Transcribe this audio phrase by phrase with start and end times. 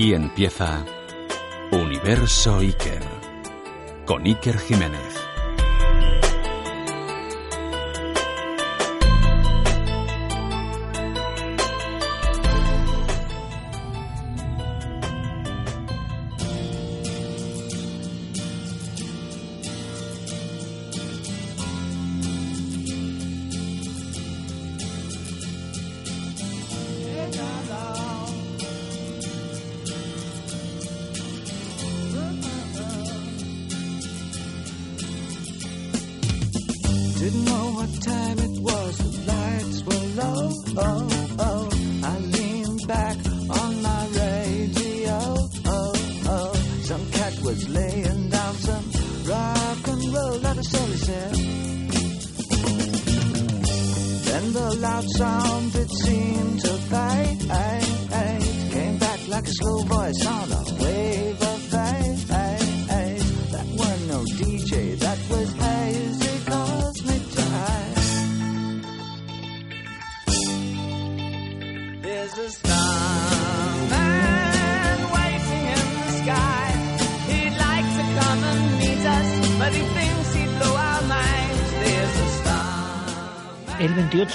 [0.00, 0.82] Aquí empieza
[1.72, 3.02] Universo Iker
[4.06, 5.19] con Iker Jiménez.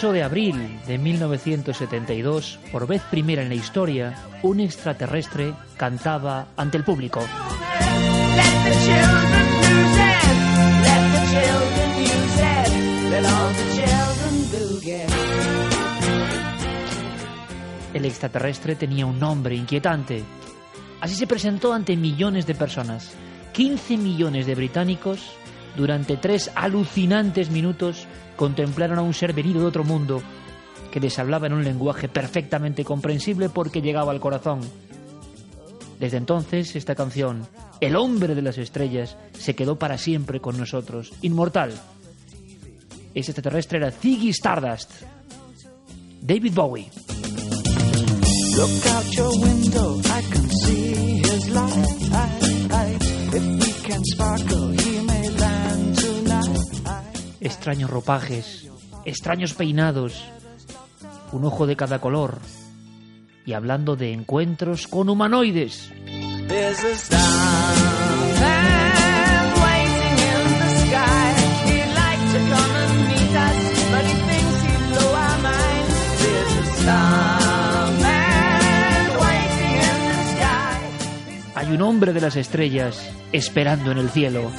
[0.05, 6.77] 8 de abril de 1972, por vez primera en la historia, un extraterrestre cantaba ante
[6.77, 7.21] el público.
[17.91, 20.23] El extraterrestre tenía un nombre inquietante.
[21.01, 23.15] Así se presentó ante millones de personas.
[23.53, 25.31] 15 millones de británicos
[25.75, 30.21] durante tres alucinantes minutos contemplaron a un ser venido de otro mundo
[30.91, 34.61] que les hablaba en un lenguaje perfectamente comprensible porque llegaba al corazón.
[35.99, 37.47] Desde entonces, esta canción,
[37.81, 41.73] El hombre de las estrellas, se quedó para siempre con nosotros, inmortal.
[43.13, 44.91] Ese extraterrestre era Ziggy Stardust.
[46.21, 46.89] David Bowie.
[48.55, 53.01] Look out your window, I can see his light.
[53.33, 54.71] If we can sparkle,
[57.45, 58.67] extraños ropajes,
[59.05, 60.25] extraños peinados,
[61.31, 62.39] un ojo de cada color,
[63.45, 65.91] y hablando de encuentros con humanoides.
[81.53, 84.51] Hay un hombre de las estrellas esperando en el cielo.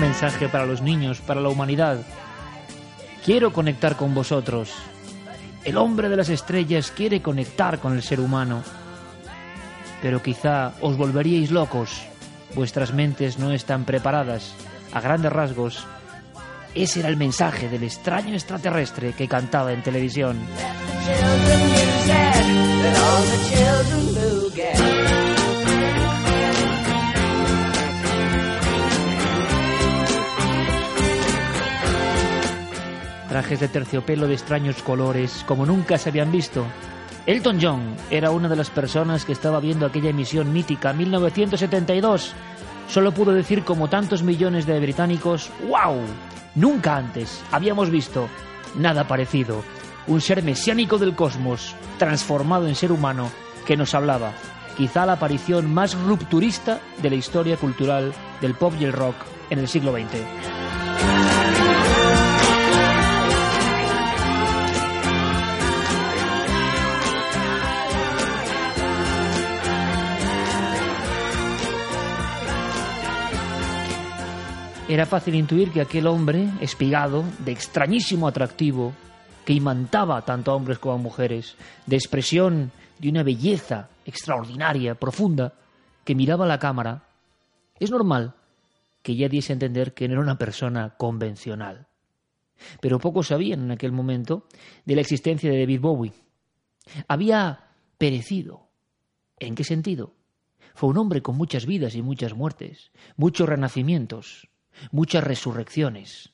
[0.00, 1.98] Mensaje para los niños, para la humanidad.
[3.24, 4.72] Quiero conectar con vosotros.
[5.64, 8.62] El hombre de las estrellas quiere conectar con el ser humano.
[10.00, 12.02] Pero quizá os volveríais locos.
[12.54, 14.54] Vuestras mentes no están preparadas.
[14.92, 15.86] A grandes rasgos,
[16.74, 20.38] ese era el mensaje del extraño extraterrestre que cantaba en televisión.
[33.30, 36.66] Trajes de terciopelo de extraños colores, como nunca se habían visto.
[37.26, 42.32] Elton John era una de las personas que estaba viendo aquella emisión mítica 1972.
[42.88, 46.00] Solo pudo decir como tantos millones de británicos, ¡Wow!
[46.56, 48.28] Nunca antes habíamos visto
[48.74, 49.62] nada parecido.
[50.08, 53.30] Un ser mesiánico del cosmos, transformado en ser humano,
[53.64, 54.32] que nos hablaba.
[54.76, 59.14] Quizá la aparición más rupturista de la historia cultural del pop y el rock
[59.50, 61.29] en el siglo XX.
[74.90, 78.92] Era fácil intuir que aquel hombre, espigado, de extrañísimo atractivo,
[79.44, 81.54] que imantaba tanto a hombres como a mujeres,
[81.86, 85.54] de expresión de una belleza extraordinaria, profunda,
[86.02, 87.04] que miraba a la cámara,
[87.78, 88.34] es normal
[89.00, 91.86] que ya diese a entender que no era una persona convencional.
[92.80, 94.48] Pero pocos sabían en aquel momento
[94.84, 96.12] de la existencia de David Bowie.
[97.06, 98.66] Había perecido.
[99.38, 100.14] ¿En qué sentido?
[100.74, 104.49] Fue un hombre con muchas vidas y muchas muertes, muchos renacimientos,
[104.90, 106.32] muchas resurrecciones.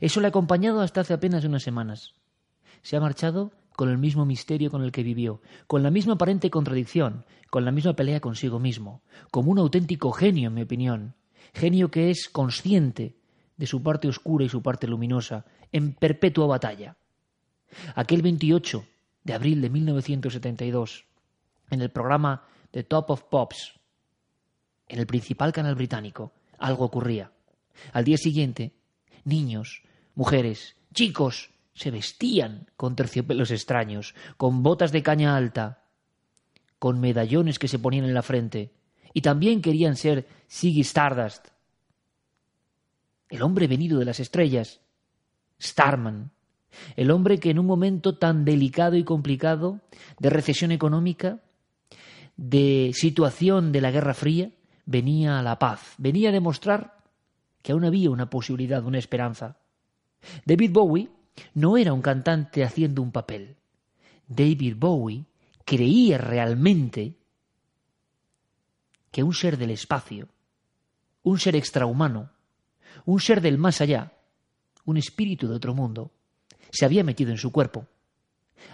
[0.00, 2.14] Eso le ha acompañado hasta hace apenas unas semanas.
[2.82, 6.50] Se ha marchado con el mismo misterio con el que vivió, con la misma aparente
[6.50, 11.14] contradicción, con la misma pelea consigo mismo, como un auténtico genio, en mi opinión.
[11.52, 13.16] Genio que es consciente
[13.56, 16.96] de su parte oscura y su parte luminosa, en perpetua batalla.
[17.94, 18.84] Aquel 28
[19.24, 21.04] de abril de 1972,
[21.70, 23.74] en el programa The Top of Pops,
[24.88, 27.32] en el principal canal británico, algo ocurría.
[27.92, 28.72] Al día siguiente,
[29.24, 29.82] niños,
[30.14, 35.84] mujeres, chicos se vestían con terciopelos extraños, con botas de caña alta,
[36.78, 38.72] con medallones que se ponían en la frente,
[39.12, 41.48] y también querían ser Siggy Stardust,
[43.28, 44.80] el hombre venido de las estrellas,
[45.60, 46.30] Starman,
[46.96, 49.80] el hombre que en un momento tan delicado y complicado
[50.18, 51.40] de recesión económica,
[52.36, 54.50] de situación de la Guerra Fría,
[54.84, 56.95] venía a la paz, venía a demostrar
[57.66, 59.56] que aún había una posibilidad, una esperanza.
[60.44, 61.10] David Bowie
[61.54, 63.56] no era un cantante haciendo un papel.
[64.28, 65.24] David Bowie
[65.64, 67.16] creía realmente
[69.10, 70.28] que un ser del espacio,
[71.24, 72.30] un ser extrahumano,
[73.04, 74.12] un ser del más allá,
[74.84, 76.12] un espíritu de otro mundo,
[76.70, 77.88] se había metido en su cuerpo.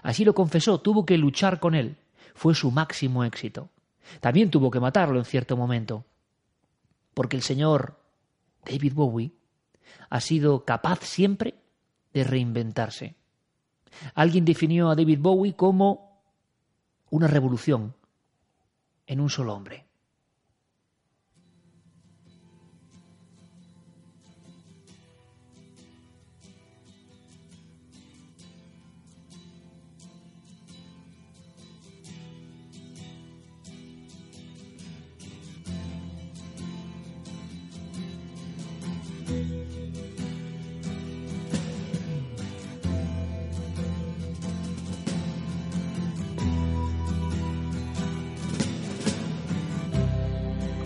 [0.03, 1.97] Así lo confesó, tuvo que luchar con él.
[2.35, 3.71] Fue su máximo éxito.
[4.21, 6.05] También tuvo que matarlo en cierto momento.
[7.15, 8.02] Porque el señor
[8.65, 9.33] David Bowie
[10.11, 11.55] ha sido capaz siempre
[12.13, 13.17] de reinventarse.
[14.15, 16.23] Alguien definió a David Bowie como
[17.11, 17.95] una revolución
[19.07, 19.87] en un solo hombre.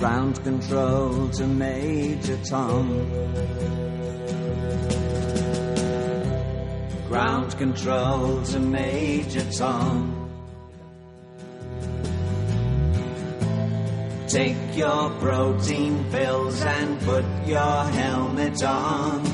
[0.06, 2.86] Ground control to Major Tom.
[7.08, 10.30] Ground control to Major Tom.
[14.28, 19.24] Take your protein pills and put your helmet on.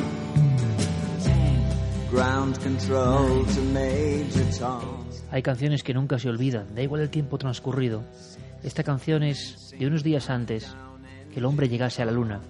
[2.09, 5.07] Ground control to Major Tom.
[5.31, 8.03] Hay canciones que nunca se olvidan, da igual el tiempo transcurrido.
[8.63, 10.77] Esta canción es de unos días antes
[11.33, 12.41] que el hombre llegase a la luna.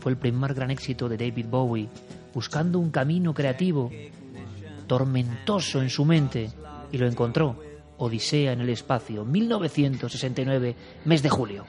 [0.00, 1.88] Fue el primer gran éxito de David Bowie,
[2.34, 3.90] buscando un camino creativo,
[4.86, 6.50] tormentoso en su mente,
[6.92, 7.58] y lo encontró.
[7.96, 10.76] Odisea en el espacio, 1969,
[11.06, 11.64] mes de julio.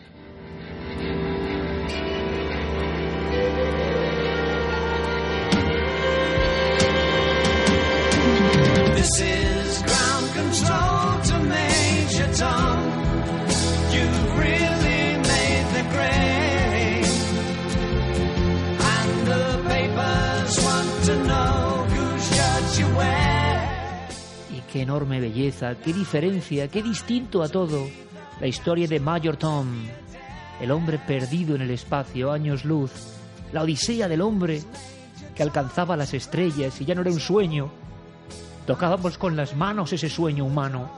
[8.95, 11.05] This is ground control.
[24.75, 27.87] Qué enorme belleza, qué diferencia, qué distinto a todo.
[28.41, 29.67] La historia de Major Tom,
[30.59, 32.91] el hombre perdido en el espacio, años luz.
[33.53, 34.61] La odisea del hombre
[35.33, 37.71] que alcanzaba las estrellas y ya no era un sueño.
[38.67, 40.91] Tocábamos con las manos ese sueño humano.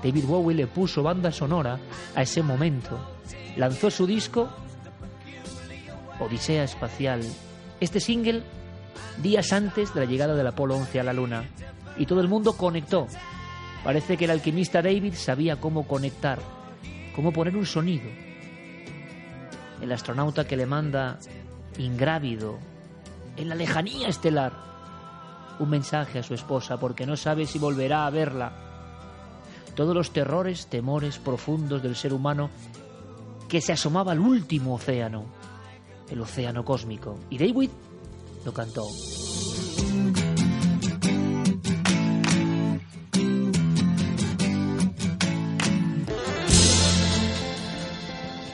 [0.00, 1.80] David Bowie le puso banda sonora
[2.14, 3.00] a ese momento.
[3.56, 4.48] Lanzó su disco
[6.20, 7.20] Odisea Espacial.
[7.80, 8.44] Este single
[9.20, 11.48] días antes de la llegada del Apolo 11 a la Luna.
[11.98, 13.06] Y todo el mundo conectó.
[13.84, 16.38] Parece que el alquimista David sabía cómo conectar,
[17.14, 18.08] cómo poner un sonido.
[19.80, 21.18] El astronauta que le manda
[21.78, 22.58] ingrávido
[23.36, 24.52] en la lejanía estelar
[25.58, 28.52] un mensaje a su esposa porque no sabe si volverá a verla.
[29.74, 32.50] Todos los terrores, temores profundos del ser humano
[33.48, 35.24] que se asomaba al último océano,
[36.10, 37.18] el océano cósmico.
[37.30, 37.70] Y David
[38.44, 38.86] lo cantó.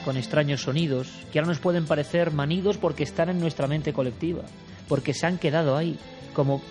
[0.09, 4.41] Con extraños sonidos que ahora nos pueden parecer manidos porque están en nuestra mente colectiva,
[4.89, 5.99] porque se han quedado ahí,
[6.33, 6.63] como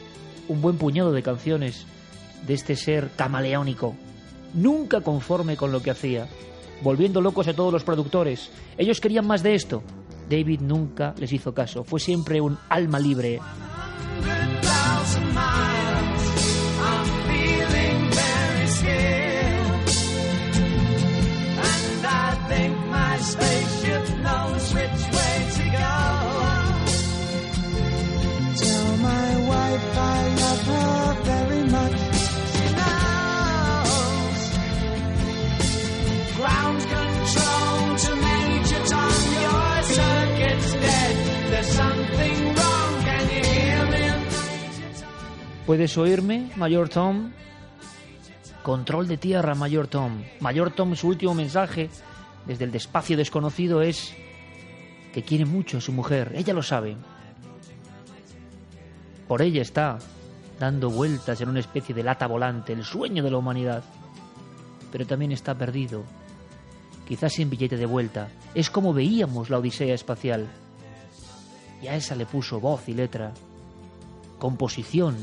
[0.47, 1.85] un buen puñado de canciones
[2.47, 3.93] de este ser camaleónico,
[4.55, 6.27] nunca conforme con lo que hacía,
[6.81, 8.49] volviendo locos a todos los productores.
[8.75, 9.83] Ellos querían más de esto.
[10.27, 13.39] David nunca les hizo caso, fue siempre un alma libre.
[23.19, 25.93] Spaceship knows which way to go.
[28.63, 31.97] Tell my wife I love her very much.
[32.53, 34.39] She knows.
[36.37, 39.13] Ground control to Major Tom.
[39.45, 41.15] Your circuit's dead.
[41.51, 42.77] There's something wrong
[45.67, 47.33] ¿Puedes oírme, Mayor Tom?
[48.63, 50.23] Control de tierra, Mayor Tom.
[50.39, 51.89] Mayor Tom, su último mensaje
[52.47, 54.15] desde el despacio desconocido es
[55.13, 56.31] que quiere mucho a su mujer.
[56.35, 56.95] Ella lo sabe.
[59.27, 59.99] Por ella está
[60.57, 63.83] dando vueltas en una especie de lata volante, el sueño de la humanidad.
[64.91, 66.03] Pero también está perdido,
[67.05, 68.29] quizás sin billete de vuelta.
[68.55, 70.47] Es como veíamos la Odisea espacial.
[71.81, 73.33] Y a esa le puso voz y letra,
[74.39, 75.17] composición,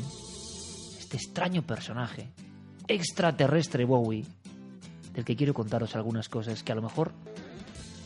[0.98, 2.28] este extraño personaje,
[2.86, 4.26] extraterrestre Bowie,
[5.14, 7.12] del que quiero contaros algunas cosas que a lo mejor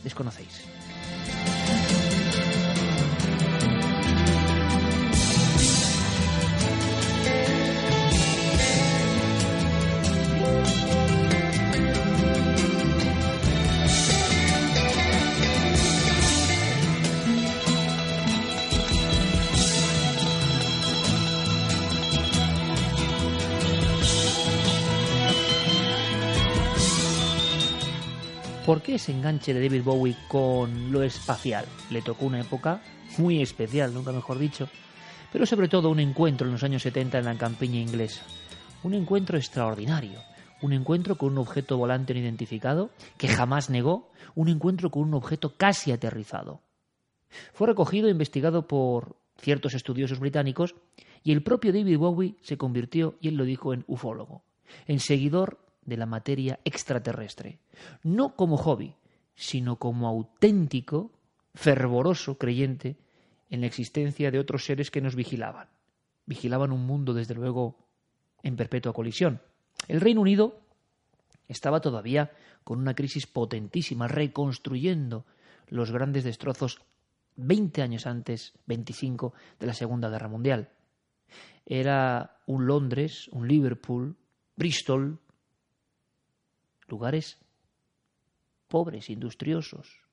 [0.03, 0.65] desconocéis.
[28.69, 31.65] ¿Por qué ese enganche de David Bowie con lo espacial?
[31.89, 32.83] Le tocó una época
[33.17, 34.69] muy especial, nunca mejor dicho,
[35.33, 38.21] pero sobre todo un encuentro en los años 70 en la campiña inglesa.
[38.83, 40.21] Un encuentro extraordinario,
[40.61, 45.15] un encuentro con un objeto volante no identificado que jamás negó, un encuentro con un
[45.15, 46.61] objeto casi aterrizado.
[47.53, 50.75] Fue recogido e investigado por ciertos estudiosos británicos
[51.23, 54.43] y el propio David Bowie se convirtió, y él lo dijo, en ufólogo,
[54.85, 55.57] en seguidor
[55.89, 57.59] de la materia extraterrestre,
[58.03, 58.95] no como hobby,
[59.35, 61.11] sino como auténtico,
[61.53, 62.97] fervoroso creyente
[63.49, 65.67] en la existencia de otros seres que nos vigilaban.
[66.25, 67.77] Vigilaban un mundo, desde luego,
[68.43, 69.41] en perpetua colisión.
[69.87, 70.61] El Reino Unido
[71.47, 72.31] estaba todavía
[72.63, 75.25] con una crisis potentísima, reconstruyendo
[75.67, 76.81] los grandes destrozos
[77.35, 80.69] 20 años antes, 25, de la Segunda Guerra Mundial.
[81.65, 84.15] Era un Londres, un Liverpool,
[84.55, 85.19] Bristol,
[86.89, 87.39] lugares
[88.67, 90.05] pobres, industriosos.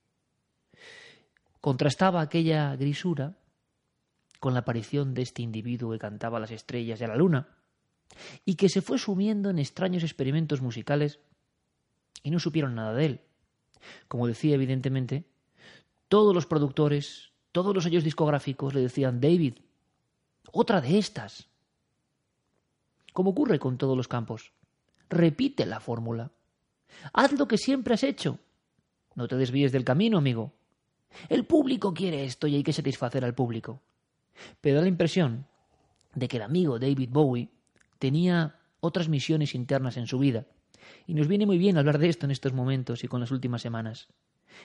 [1.61, 3.37] Contrastaba aquella grisura
[4.41, 7.49] con la aparición de este individuo que cantaba las estrellas y a la luna,
[8.45, 11.21] y que se fue sumiendo en extraños experimentos musicales
[12.23, 13.21] y no supieron nada de él.
[14.09, 15.29] Como decía, evidentemente,
[16.09, 19.55] todos los productores, todos los sellos discográficos le decían, David,
[20.53, 21.49] otra de estas.
[23.13, 24.53] Como ocurre con todos los campos,
[25.09, 26.31] repite la fórmula.
[27.13, 28.39] Haz lo que siempre has hecho.
[29.15, 30.53] No te desvíes del camino, amigo.
[31.29, 33.81] El público quiere esto y hay que satisfacer al público.
[34.61, 35.47] Pero da la impresión
[36.15, 37.49] de que el amigo David Bowie
[37.99, 40.47] tenía otras misiones internas en su vida.
[41.07, 43.63] Y nos viene muy bien hablar de esto en estos momentos y con las últimas
[43.63, 44.09] semanas.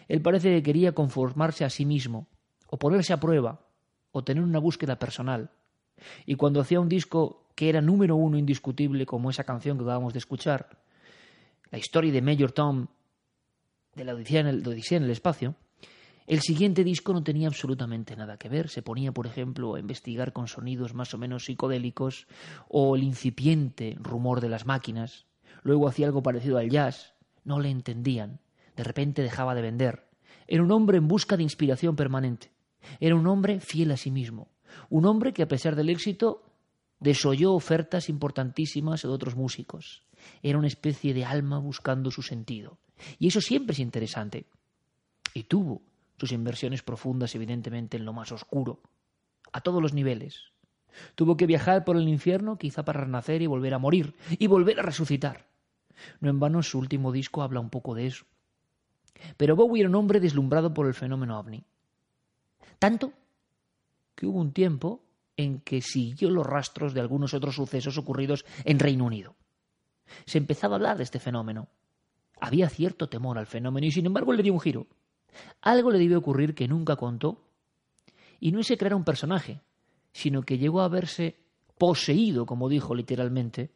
[0.08, 2.28] Él parece que quería conformarse a sí mismo,
[2.68, 3.66] o ponerse a prueba,
[4.12, 5.50] o tener una búsqueda personal.
[6.25, 10.13] Y cuando hacía un disco que era número uno indiscutible, como esa canción que acabamos
[10.13, 10.82] de escuchar,
[11.72, 12.88] la historia de Major Tom
[13.96, 15.56] de la Odisea en el, Odisea en el espacio,
[16.28, 18.70] el siguiente disco no tenía absolutamente nada que ver.
[18.70, 22.28] Se ponía, por ejemplo, a investigar con sonidos más o menos psicodélicos
[22.70, 25.25] o el incipiente rumor de las máquinas.
[25.63, 27.16] Luego hacía algo parecido al jazz.
[27.44, 28.40] No le entendían.
[28.75, 30.08] De repente dejaba de vender.
[30.48, 32.51] Era un hombre en busca de inspiración permanente.
[33.00, 34.50] Era un hombre fiel a sí mismo.
[34.90, 36.44] Un hombre que, a pesar del éxito,
[37.00, 40.04] desoyó ofertas importantísimas de otros músicos.
[40.42, 42.78] Era una especie de alma buscando su sentido.
[43.20, 44.46] Y eso siempre es interesante.
[45.34, 45.82] Y tuvo
[46.18, 48.82] sus inversiones profundas, evidentemente, en lo más oscuro,
[49.51, 50.51] a todos los niveles.
[51.16, 54.80] Tuvo que viajar por el infierno, quizá para renacer y volver a morir, y volver
[54.80, 55.48] a resucitar.
[56.20, 58.25] No en vano su último disco habla un poco de eso.
[59.38, 61.63] Pero Bowie era un hombre deslumbrado por el fenómeno ovni.
[62.80, 63.13] Tanto
[64.16, 65.04] que hubo un tiempo
[65.38, 69.36] en que siguió los rastros de algunos otros sucesos ocurridos en Reino Unido.
[70.25, 71.68] Se empezaba a hablar de este fenómeno.
[72.39, 74.88] Había cierto temor al fenómeno y sin embargo le dio un giro.
[75.62, 77.44] Algo le debió ocurrir que nunca contó.
[78.39, 79.62] Y no que creara un personaje,
[80.12, 81.36] sino que llegó a verse
[81.77, 83.72] poseído, como dijo literalmente,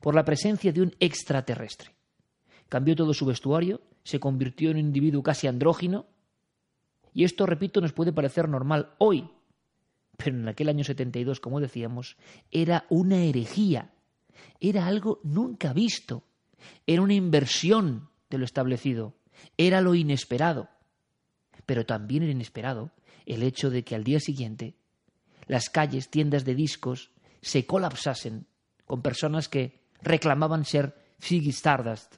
[0.00, 1.90] por la presencia de un extraterrestre.
[2.68, 6.06] Cambió todo su vestuario, se convirtió en un individuo casi andrógino,
[7.14, 9.28] y esto, repito, nos puede parecer normal hoy,
[10.16, 12.16] pero en aquel año 72, como decíamos,
[12.50, 13.92] era una herejía,
[14.60, 16.24] era algo nunca visto,
[16.86, 19.14] era una inversión de lo establecido,
[19.56, 20.68] era lo inesperado.
[21.66, 22.92] Pero también era inesperado
[23.26, 24.74] el hecho de que al día siguiente
[25.46, 27.10] las calles, tiendas de discos,
[27.40, 28.46] se colapsasen
[28.86, 32.16] con personas que reclamaban ser Ziggy Stardust.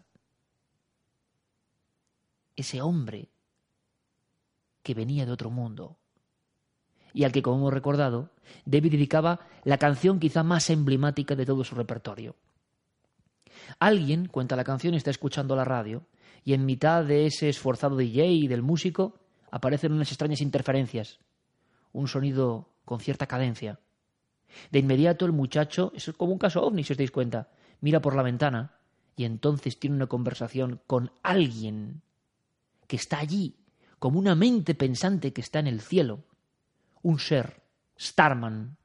[2.56, 3.28] Ese hombre
[4.82, 5.98] que venía de otro mundo,
[7.14, 8.30] y al que, como hemos recordado,
[8.66, 12.34] David dedicaba la canción quizá más emblemática de todo su repertorio.
[13.78, 16.02] Alguien, cuenta la canción, está escuchando la radio
[16.44, 21.20] y en mitad de ese esforzado DJ y del músico aparecen unas extrañas interferencias,
[21.92, 23.78] un sonido con cierta cadencia.
[24.70, 27.48] De inmediato el muchacho, es como un caso ovni si os dais cuenta,
[27.80, 28.74] mira por la ventana
[29.16, 32.02] y entonces tiene una conversación con alguien
[32.88, 33.56] que está allí,
[34.00, 36.24] como una mente pensante que está en el cielo,
[37.04, 37.62] un ser,
[37.98, 38.76] Starman,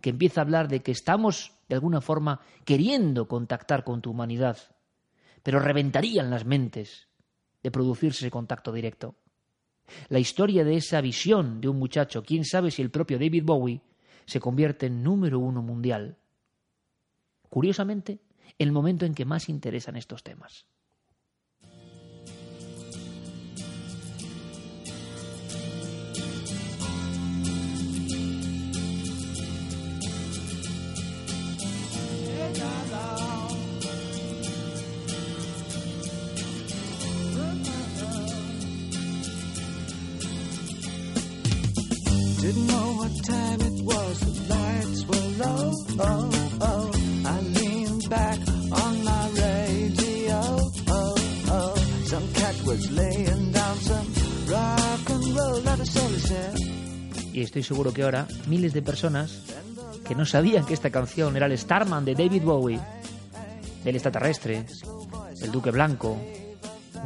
[0.00, 4.58] que empieza a hablar de que estamos, de alguna forma, queriendo contactar con tu humanidad,
[5.42, 7.08] pero reventarían las mentes
[7.62, 9.14] de producirse contacto directo.
[10.08, 13.80] La historia de esa visión de un muchacho, quién sabe si el propio David Bowie,
[14.26, 16.18] se convierte en número uno mundial.
[17.48, 18.20] Curiosamente,
[18.58, 20.66] el momento en que más interesan estos temas.
[57.32, 59.44] Y estoy seguro que ahora miles de personas
[60.06, 62.80] que no sabían que esta canción era el Starman de David Bowie,
[63.84, 64.66] del extraterrestre,
[65.40, 66.18] el Duque Blanco,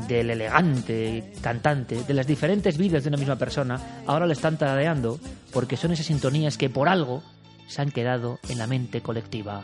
[0.09, 5.19] del elegante cantante, de las diferentes vidas de una misma persona, ahora le están tarareando
[5.53, 7.23] porque son esas sintonías que por algo
[7.69, 9.63] se han quedado en la mente colectiva.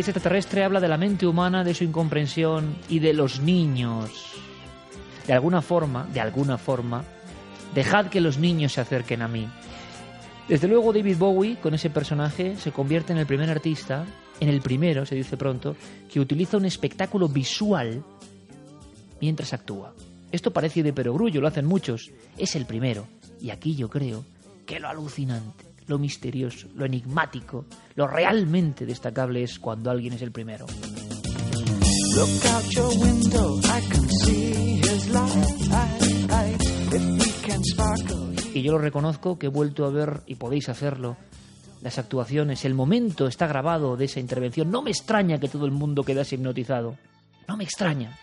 [0.00, 4.10] Ese extraterrestre habla de la mente humana, de su incomprensión y de los niños.
[5.26, 7.04] De alguna forma, de alguna forma,
[7.74, 9.48] dejad que los niños se acerquen a mí.
[10.48, 14.04] Desde luego David Bowie, con ese personaje, se convierte en el primer artista,
[14.40, 15.76] en el primero, se dice pronto,
[16.10, 18.02] que utiliza un espectáculo visual
[19.20, 19.94] mientras actúa.
[20.32, 22.10] Esto parece de perogrullo, lo hacen muchos.
[22.38, 23.06] Es el primero.
[23.40, 24.24] Y aquí yo creo
[24.66, 30.30] que lo alucinante lo misterioso, lo enigmático, lo realmente destacable es cuando alguien es el
[30.30, 30.66] primero.
[38.54, 41.16] Y yo lo reconozco que he vuelto a ver, y podéis hacerlo,
[41.82, 44.70] las actuaciones, el momento está grabado de esa intervención.
[44.70, 46.96] No me extraña que todo el mundo quedase hipnotizado.
[47.48, 48.16] No me extraña.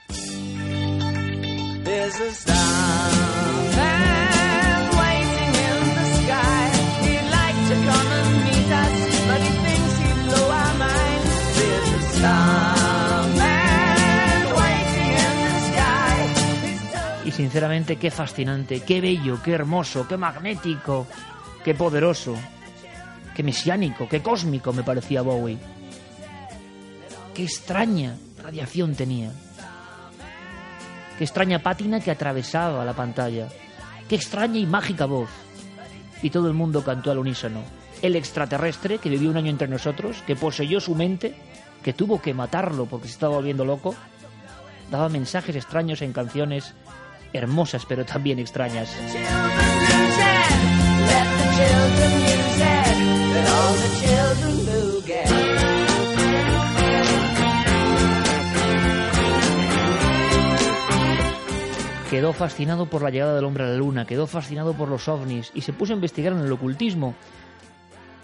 [17.37, 21.05] Sinceramente, qué fascinante, qué bello, qué hermoso, qué magnético,
[21.63, 22.35] qué poderoso,
[23.35, 25.59] qué mesiánico, qué cósmico me parecía Bowie.
[27.35, 29.31] Qué extraña radiación tenía.
[31.19, 33.47] Qué extraña pátina que atravesaba la pantalla.
[34.09, 35.29] Qué extraña y mágica voz.
[36.23, 37.61] Y todo el mundo cantó al unísono
[38.01, 41.35] el extraterrestre que vivió un año entre nosotros, que poseyó su mente,
[41.83, 43.93] que tuvo que matarlo porque se estaba volviendo loco,
[44.89, 46.73] daba mensajes extraños en canciones
[47.33, 48.95] hermosas pero también extrañas.
[62.09, 65.51] Quedó fascinado por la llegada del hombre a la luna, quedó fascinado por los ovnis
[65.53, 67.15] y se puso a investigar en el ocultismo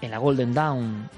[0.04, 1.10] en la Golden Dawn,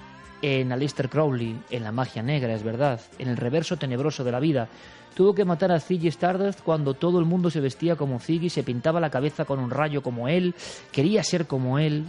[0.42, 4.40] en Aleister Crowley, en la magia negra, es verdad, en el reverso tenebroso de la
[4.40, 4.68] vida.
[5.16, 8.64] Tuvo que matar a Ziggy Stardust cuando todo el mundo se vestía como Ziggy, se
[8.64, 10.54] pintaba la cabeza con un rayo como él,
[10.92, 12.06] quería ser como él,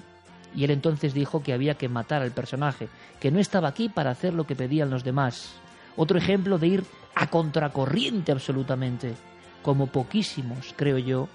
[0.56, 2.88] y él entonces dijo que había que matar al personaje,
[3.20, 5.54] que no estaba aquí para hacer lo que pedían los demás.
[5.96, 9.14] Otro ejemplo de ir a contracorriente absolutamente,
[9.62, 11.28] como poquísimos, creo yo,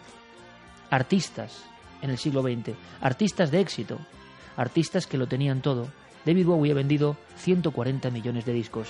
[0.90, 1.64] artistas
[2.02, 3.98] en el siglo XX, artistas de éxito,
[4.58, 5.88] artistas que lo tenían todo.
[6.26, 8.90] David Bowie ha vendido 140 millones de discos.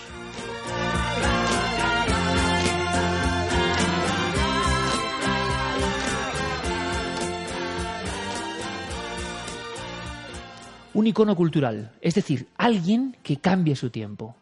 [10.94, 14.36] Un icono cultural, es decir, alguien que cambia su tiempo.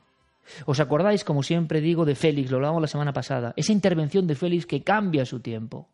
[0.66, 2.50] ¿Os acordáis, como siempre digo, de Félix?
[2.50, 3.54] Lo hablamos la semana pasada.
[3.56, 5.88] Esa intervención de Félix que cambia su tiempo.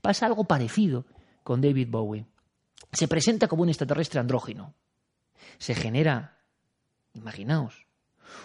[0.00, 1.04] Pasa algo parecido
[1.42, 2.24] con David Bowie.
[2.92, 4.72] Se presenta como un extraterrestre andrógino.
[5.58, 6.38] Se genera,
[7.12, 7.86] imaginaos,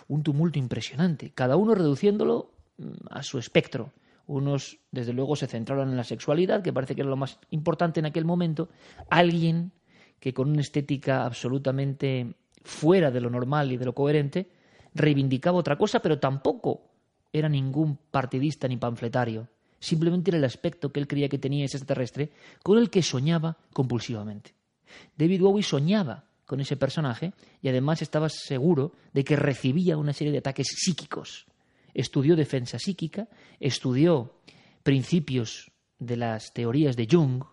[0.08, 3.94] un tumulto impresionante, cada uno reduciéndolo mm, a su espectro.
[4.28, 8.00] Unos, desde luego, se centraron en la sexualidad, que parece que era lo más importante
[8.00, 8.70] en aquel momento.
[9.10, 9.72] Alguien
[10.20, 14.50] que con una estética absolutamente fuera de lo normal y de lo coherente,
[14.94, 16.82] reivindicaba otra cosa, pero tampoco
[17.32, 19.48] era ningún partidista ni panfletario.
[19.80, 22.32] Simplemente era el aspecto que él creía que tenía ese extraterrestre
[22.64, 24.54] con el que soñaba compulsivamente.
[25.16, 30.34] David Bowie soñaba con ese personaje y además estaba seguro de que recibía una serie
[30.34, 31.46] de ataques psíquicos
[31.94, 33.28] estudió defensa psíquica,
[33.60, 34.34] estudió
[34.84, 37.44] principios de las teorías de Jung,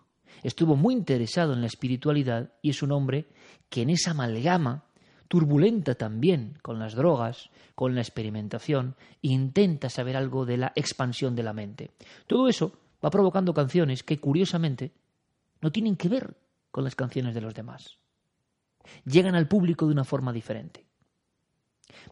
[0.47, 3.27] estuvo muy interesado en la espiritualidad y es un hombre
[3.69, 4.85] que en esa amalgama
[5.27, 11.43] turbulenta también con las drogas, con la experimentación, intenta saber algo de la expansión de
[11.43, 11.91] la mente.
[12.27, 14.93] Todo eso va provocando canciones que, curiosamente,
[15.59, 16.37] no tienen que ver
[16.71, 17.97] con las canciones de los demás.
[19.03, 20.85] Llegan al público de una forma diferente.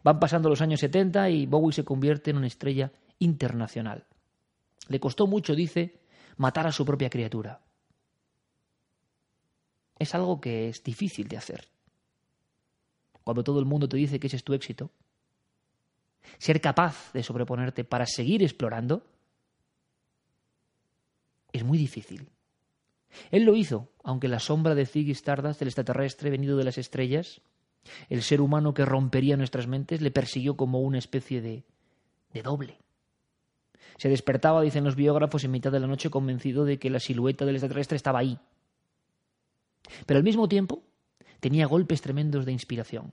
[0.02, 4.04] Van pasando los años 70 y Bowie se convierte en una estrella internacional.
[4.88, 6.02] Le costó mucho, dice,
[6.36, 7.62] matar a su propia criatura.
[9.98, 11.68] Es algo que es difícil de hacer.
[13.24, 14.90] Cuando todo el mundo te dice que ese es tu éxito,
[16.38, 19.02] ser capaz de sobreponerte para seguir explorando
[21.52, 22.28] es muy difícil.
[23.30, 27.40] Él lo hizo, aunque la sombra de Ziggy Stardust, el extraterrestre venido de las estrellas,
[28.08, 31.64] el ser humano que rompería nuestras mentes le persiguió como una especie de,
[32.32, 32.78] de doble.
[33.96, 37.46] Se despertaba, dicen los biógrafos, en mitad de la noche convencido de que la silueta
[37.46, 38.38] del extraterrestre estaba ahí.
[40.06, 40.82] Pero al mismo tiempo
[41.40, 43.12] tenía golpes tremendos de inspiración.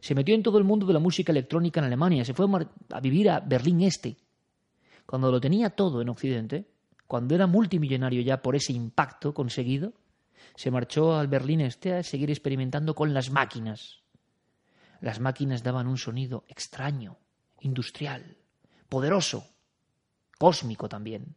[0.00, 2.46] Se metió en todo el mundo de la música electrónica en Alemania, se fue
[2.90, 4.16] a vivir a Berlín Este.
[5.06, 6.66] Cuando lo tenía todo en Occidente,
[7.06, 9.92] cuando era multimillonario ya por ese impacto conseguido,
[10.54, 14.00] se marchó al Berlín Este a seguir experimentando con las máquinas.
[15.00, 17.18] Las máquinas daban un sonido extraño,
[17.60, 18.36] industrial,
[18.88, 19.44] poderoso,
[20.38, 21.36] cósmico también.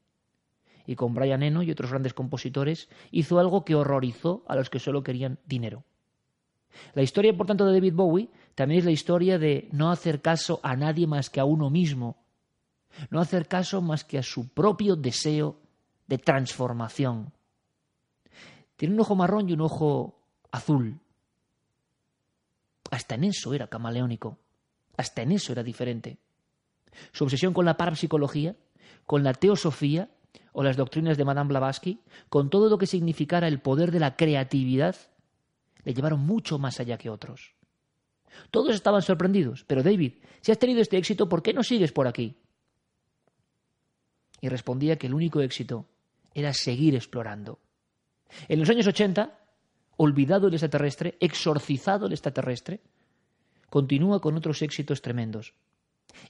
[0.88, 4.80] Y con Brian Eno y otros grandes compositores hizo algo que horrorizó a los que
[4.80, 5.84] solo querían dinero.
[6.93, 10.60] La historia, por tanto, de David Bowie también es la historia de no hacer caso
[10.63, 12.17] a nadie más que a uno mismo,
[13.12, 15.60] no hacer caso más que a su propio deseo
[16.08, 17.34] de transformación,
[18.78, 20.21] tiene un ojo marrón y un ojo
[20.52, 21.00] azul.
[22.91, 24.38] Hasta en eso era camaleónico.
[24.95, 26.19] Hasta en eso era diferente.
[27.12, 28.56] Su obsesión con la parapsicología,
[29.06, 30.10] con la teosofía
[30.58, 34.15] o las doctrinas de Madame Blavatsky, con todo lo que significara el poder de la
[34.15, 34.96] creatividad,
[35.84, 37.54] le llevaron mucho más allá que otros.
[38.50, 42.08] Todos estaban sorprendidos, pero David, si has tenido este éxito, ¿por qué no sigues por
[42.08, 42.38] aquí?
[44.41, 45.86] Y respondía que el único éxito
[46.34, 47.60] era seguir explorando.
[48.48, 49.39] En los años 80,
[49.98, 52.82] olvidado el extraterrestre, exorcizado el extraterrestre,
[53.70, 55.54] continúa con otros éxitos tremendos.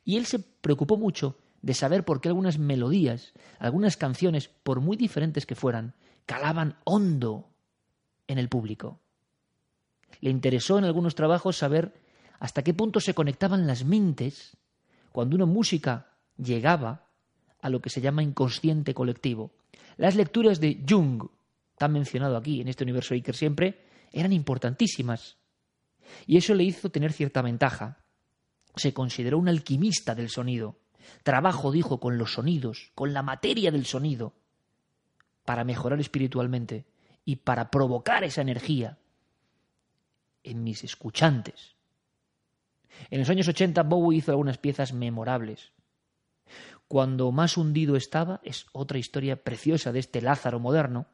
[0.03, 1.37] Y él se preocupó mucho
[1.67, 7.49] de saber por qué algunas melodías, algunas canciones, por muy diferentes que fueran, calaban hondo
[8.25, 9.01] en el público.
[10.21, 11.93] Le interesó en algunos trabajos saber
[12.39, 14.55] hasta qué punto se conectaban las mentes
[15.11, 17.09] cuando una música llegaba
[17.59, 19.51] a lo que se llama inconsciente colectivo.
[19.97, 21.27] Las lecturas de Jung,
[21.77, 25.35] tan mencionado aquí en este universo Iker siempre, eran importantísimas.
[26.27, 28.05] Y eso le hizo tener cierta ventaja.
[28.73, 30.77] Se consideró un alquimista del sonido.
[31.23, 34.33] Trabajo, dijo, con los sonidos, con la materia del sonido,
[35.45, 36.85] para mejorar espiritualmente
[37.25, 38.97] y para provocar esa energía
[40.43, 41.75] en mis escuchantes.
[43.09, 45.71] En los años 80 Bowie hizo algunas piezas memorables.
[46.87, 51.07] Cuando más hundido estaba, es otra historia preciosa de este Lázaro moderno,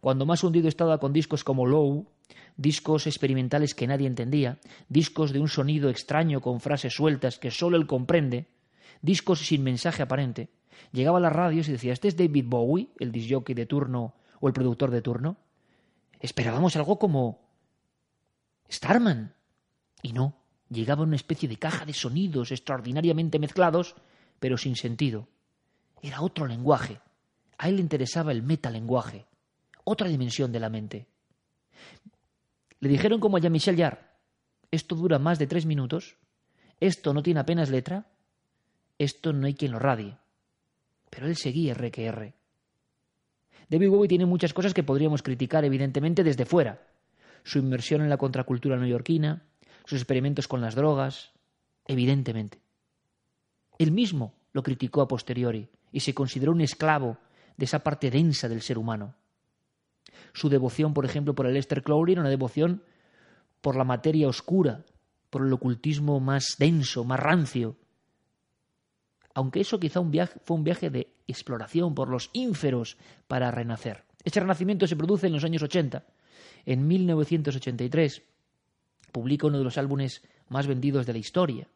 [0.00, 2.06] cuando más hundido estaba con discos como Low,
[2.56, 7.76] discos experimentales que nadie entendía, discos de un sonido extraño con frases sueltas que solo
[7.76, 8.46] él comprende,
[9.00, 10.50] discos sin mensaje aparente,
[10.92, 14.48] llegaba a las radios y decía, ¿este es David Bowie, el disjockey de turno o
[14.48, 15.36] el productor de turno?
[16.20, 17.40] Esperábamos algo como
[18.70, 19.34] Starman.
[20.02, 20.36] Y no,
[20.68, 23.94] llegaba una especie de caja de sonidos extraordinariamente mezclados,
[24.38, 25.28] pero sin sentido.
[26.02, 27.00] Era otro lenguaje.
[27.58, 29.26] A él le interesaba el metalenguaje
[29.84, 31.08] otra dimensión de la mente.
[32.78, 34.00] Le dijeron como a Jean-Michel Jarre,
[34.70, 36.16] esto dura más de tres minutos,
[36.78, 38.09] esto no tiene apenas letra,
[39.00, 40.18] esto no hay quien lo radie.
[41.08, 42.34] Pero él seguía R que R.
[43.70, 46.86] David Bowie tiene muchas cosas que podríamos criticar, evidentemente, desde fuera.
[47.42, 49.42] su inmersión en la contracultura neoyorquina,
[49.86, 51.32] sus experimentos con las drogas,
[51.86, 52.60] evidentemente.
[53.78, 57.16] Él mismo lo criticó a posteriori y se consideró un esclavo
[57.56, 59.14] de esa parte densa del ser humano.
[60.34, 62.82] Su devoción, por ejemplo, por el Lester Crowley era una devoción
[63.62, 64.84] por la materia oscura,
[65.30, 67.76] por el ocultismo más denso, más rancio.
[69.34, 72.96] Aunque eso quizá un viaje, fue un viaje de exploración por los ínferos
[73.28, 74.04] para renacer.
[74.24, 76.04] Este renacimiento se produce en los años 80.
[76.66, 78.22] En 1983
[79.12, 81.68] publica uno de los álbumes más vendidos de la historia.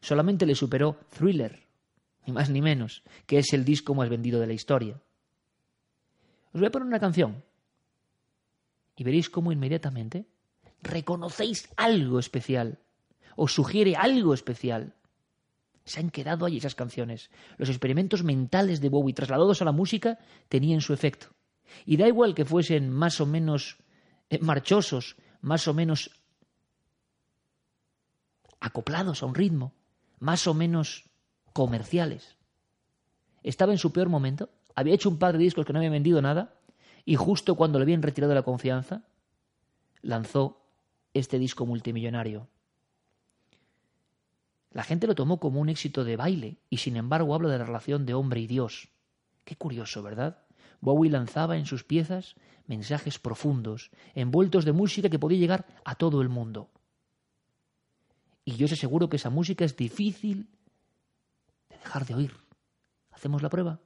[0.00, 1.66] Solamente le superó Thriller,
[2.26, 5.00] ni más ni menos, que es el disco más vendido de la historia.
[6.52, 7.42] Os voy a poner una canción
[8.96, 10.26] y veréis cómo inmediatamente
[10.82, 12.78] reconocéis algo especial,
[13.36, 14.94] os sugiere algo especial.
[15.88, 17.30] Se han quedado ahí esas canciones.
[17.56, 20.18] Los experimentos mentales de Bowie trasladados a la música
[20.50, 21.28] tenían su efecto.
[21.86, 23.78] Y da igual que fuesen más o menos
[24.28, 26.10] eh, marchosos, más o menos
[28.60, 29.72] acoplados a un ritmo,
[30.18, 31.08] más o menos
[31.54, 32.36] comerciales.
[33.42, 36.20] Estaba en su peor momento, había hecho un par de discos que no habían vendido
[36.20, 36.60] nada,
[37.06, 39.04] y justo cuando le habían retirado la confianza,
[40.02, 40.66] lanzó
[41.14, 42.46] este disco multimillonario.
[44.70, 47.64] La gente lo tomó como un éxito de baile, y sin embargo habla de la
[47.64, 48.88] relación de hombre y Dios.
[49.44, 50.38] Qué curioso, ¿verdad?
[50.80, 56.20] Bowie lanzaba en sus piezas mensajes profundos, envueltos de música que podía llegar a todo
[56.20, 56.70] el mundo.
[58.44, 60.48] Y yo os aseguro que esa música es difícil
[61.68, 62.34] de dejar de oír.
[63.10, 63.80] ¿Hacemos la prueba?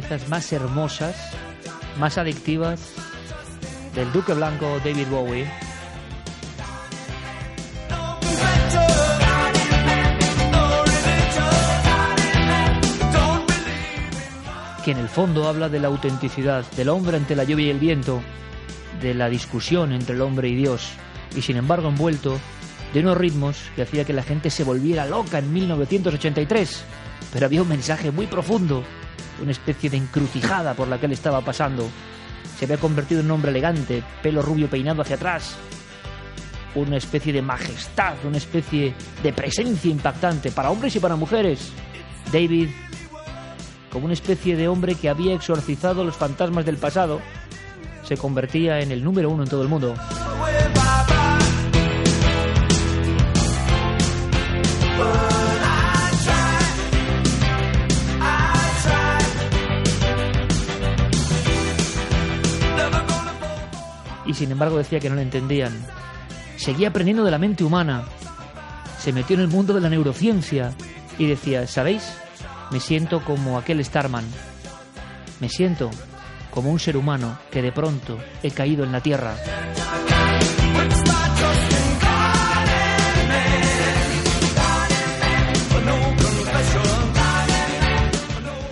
[0.00, 1.16] Piezas más hermosas,
[1.98, 2.92] más adictivas
[3.94, 5.46] del Duque Blanco David Bowie.
[14.84, 17.78] Que en el fondo habla de la autenticidad del hombre ante la lluvia y el
[17.78, 18.20] viento,
[19.00, 20.90] de la discusión entre el hombre y Dios,
[21.34, 22.38] y sin embargo envuelto
[22.92, 26.84] de unos ritmos que hacía que la gente se volviera loca en 1983.
[27.32, 28.84] Pero había un mensaje muy profundo,
[29.42, 31.88] una especie de encrucijada por la que él estaba pasando.
[32.58, 35.56] Se había convertido en un hombre elegante, pelo rubio peinado hacia atrás,
[36.74, 41.72] una especie de majestad, una especie de presencia impactante para hombres y para mujeres.
[42.32, 42.68] David
[43.96, 47.22] como una especie de hombre que había exorcizado los fantasmas del pasado,
[48.02, 49.94] se convertía en el número uno en todo el mundo.
[64.26, 65.72] Y sin embargo decía que no le entendían.
[66.56, 68.04] Seguía aprendiendo de la mente humana.
[68.98, 70.72] Se metió en el mundo de la neurociencia
[71.18, 72.02] y decía, ¿sabéis?
[72.70, 74.24] Me siento como aquel Starman.
[75.40, 75.90] Me siento
[76.50, 79.36] como un ser humano que de pronto he caído en la tierra.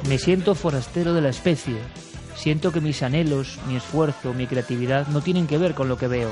[0.08, 1.76] Me siento forastero de la especie.
[2.44, 6.08] Siento que mis anhelos, mi esfuerzo, mi creatividad no tienen que ver con lo que
[6.08, 6.28] veo.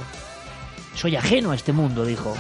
[0.94, 2.34] Soy ajeno a este mundo, dijo.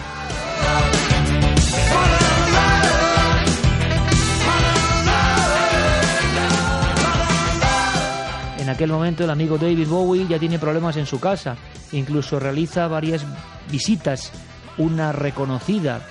[8.58, 11.56] En aquel momento el amigo David Bowie ya tiene problemas en su casa.
[11.92, 13.24] Incluso realiza varias
[13.70, 14.32] visitas.
[14.76, 16.06] Una reconocida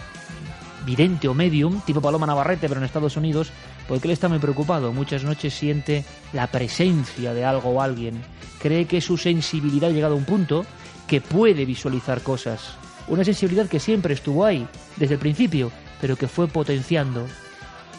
[0.83, 3.51] vidente o medium, tipo Paloma Navarrete, pero en Estados Unidos,
[3.91, 4.93] porque él está muy preocupado.
[4.93, 8.21] Muchas noches siente la presencia de algo o alguien.
[8.61, 10.65] Cree que su sensibilidad ha llegado a un punto
[11.07, 12.75] que puede visualizar cosas.
[13.09, 17.27] Una sensibilidad que siempre estuvo ahí, desde el principio, pero que fue potenciando.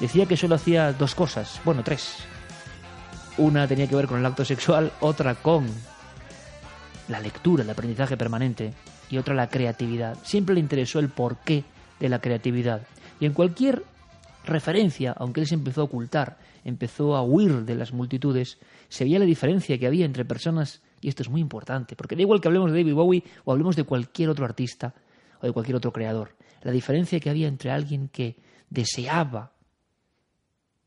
[0.00, 2.20] Decía que solo hacía dos cosas, bueno, tres.
[3.36, 5.66] Una tenía que ver con el acto sexual, otra con
[7.08, 8.72] la lectura, el aprendizaje permanente,
[9.10, 10.16] y otra la creatividad.
[10.22, 11.64] Siempre le interesó el porqué
[12.00, 12.80] de la creatividad.
[13.20, 13.91] Y en cualquier
[14.44, 19.18] referencia, aunque él se empezó a ocultar, empezó a huir de las multitudes, se veía
[19.18, 22.48] la diferencia que había entre personas, y esto es muy importante, porque da igual que
[22.48, 24.94] hablemos de David Bowie o hablemos de cualquier otro artista
[25.40, 28.36] o de cualquier otro creador, la diferencia que había entre alguien que
[28.70, 29.52] deseaba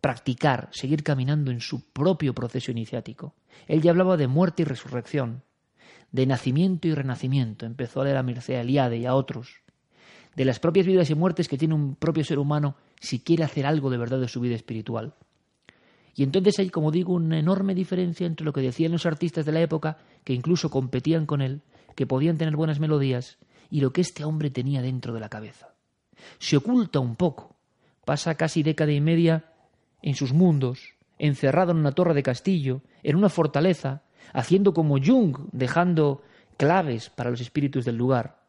[0.01, 3.33] practicar, seguir caminando en su propio proceso iniciático.
[3.67, 5.41] Él ya hablaba de muerte y resurrección,
[6.11, 7.65] de nacimiento y renacimiento.
[7.65, 9.61] Empezó a leer a Mircea Eliade y a otros.
[10.35, 13.65] De las propias vidas y muertes que tiene un propio ser humano si quiere hacer
[13.65, 15.13] algo de verdad de su vida espiritual.
[16.15, 19.51] Y entonces hay, como digo, una enorme diferencia entre lo que decían los artistas de
[19.51, 21.61] la época, que incluso competían con él,
[21.95, 23.37] que podían tener buenas melodías,
[23.69, 25.73] y lo que este hombre tenía dentro de la cabeza.
[26.39, 27.55] Se oculta un poco,
[28.05, 29.51] pasa casi década y media
[30.01, 35.37] en sus mundos, encerrado en una torre de castillo, en una fortaleza, haciendo como Jung,
[35.51, 36.21] dejando
[36.57, 38.39] claves para los espíritus del lugar.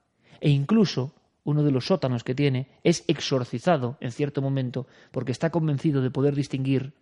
[0.40, 1.14] E incluso
[1.46, 6.10] uno de los sótanos que tiene es exorcizado en cierto momento porque está convencido de
[6.10, 6.92] poder distinguir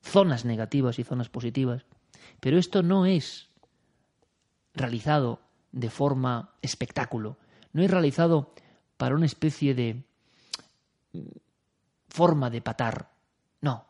[0.00, 1.84] zonas negativas y zonas positivas.
[2.40, 3.50] Pero esto no es
[4.72, 5.40] realizado
[5.72, 7.36] de forma espectáculo,
[7.74, 8.54] no es realizado
[8.96, 10.02] para una especie de
[12.08, 13.10] forma de patar.
[13.60, 13.84] No.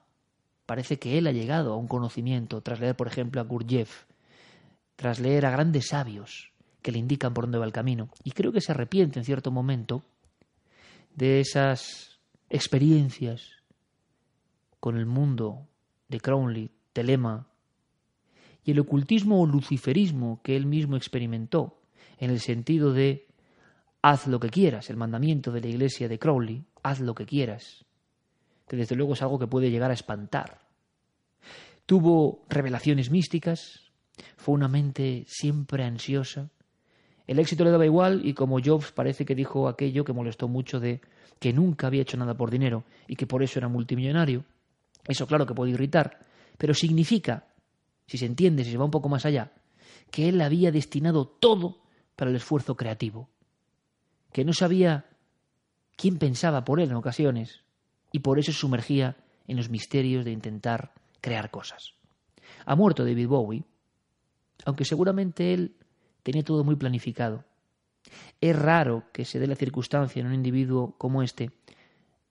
[0.66, 4.04] Parece que él ha llegado a un conocimiento tras leer, por ejemplo, a Gurdjieff,
[4.96, 6.51] tras leer a grandes sabios
[6.82, 8.08] que le indican por dónde va el camino.
[8.24, 10.02] Y creo que se arrepiente en cierto momento
[11.14, 13.50] de esas experiencias
[14.80, 15.68] con el mundo
[16.08, 17.46] de Crowley, Telema,
[18.64, 21.80] y el ocultismo o luciferismo que él mismo experimentó,
[22.18, 23.26] en el sentido de
[24.02, 27.84] haz lo que quieras, el mandamiento de la iglesia de Crowley, haz lo que quieras
[28.72, 30.58] que desde luego es algo que puede llegar a espantar.
[31.84, 33.92] Tuvo revelaciones místicas,
[34.38, 36.48] fue una mente siempre ansiosa.
[37.26, 40.80] El éxito le daba igual y como Jobs parece que dijo aquello que molestó mucho
[40.80, 41.00] de
[41.38, 44.44] que nunca había hecho nada por dinero y que por eso era multimillonario.
[45.06, 46.24] Eso claro que puede irritar,
[46.58, 47.46] pero significa,
[48.06, 49.52] si se entiende, si se va un poco más allá,
[50.10, 51.82] que él había destinado todo
[52.16, 53.28] para el esfuerzo creativo,
[54.32, 55.06] que no sabía
[55.96, 57.62] quién pensaba por él en ocasiones,
[58.12, 61.94] y por eso se sumergía en los misterios de intentar crear cosas.
[62.66, 63.64] Ha muerto David Bowie,
[64.64, 65.76] aunque seguramente él
[66.22, 67.44] tenía todo muy planificado.
[68.40, 71.50] Es raro que se dé la circunstancia en un individuo como este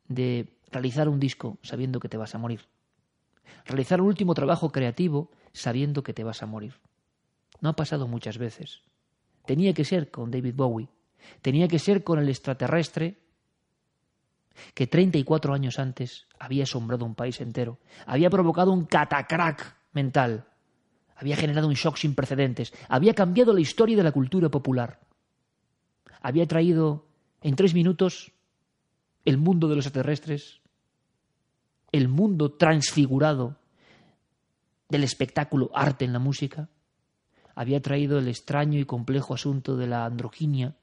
[0.07, 2.61] de realizar un disco sabiendo que te vas a morir.
[3.65, 6.75] Realizar un último trabajo creativo sabiendo que te vas a morir.
[7.61, 8.81] No ha pasado muchas veces.
[9.45, 10.89] Tenía que ser con David Bowie.
[11.41, 13.17] Tenía que ser con el extraterrestre
[14.73, 20.45] que 34 años antes había asombrado un país entero, había provocado un catacrack mental,
[21.21, 24.99] había generado un shock sin precedentes, había cambiado la historia de la cultura popular,
[26.19, 27.05] había traído
[27.43, 28.31] en tres minutos
[29.23, 30.61] el mundo de los extraterrestres,
[31.91, 33.59] el mundo transfigurado
[34.89, 36.69] del espectáculo arte en la música,
[37.53, 40.75] había traído el extraño y complejo asunto de la androginia,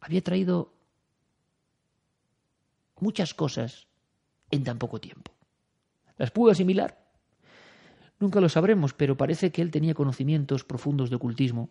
[0.00, 0.74] había traído
[3.00, 3.86] muchas cosas
[4.50, 5.32] en tan poco tiempo.
[6.18, 7.01] ¿Las pudo asimilar?
[8.22, 11.70] Nunca lo sabremos, pero parece que él tenía conocimientos profundos de ocultismo.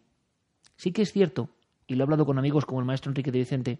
[0.75, 1.47] Sí que es cierto,
[1.87, 3.79] y lo he hablado con amigos como el maestro Enrique de Vicente,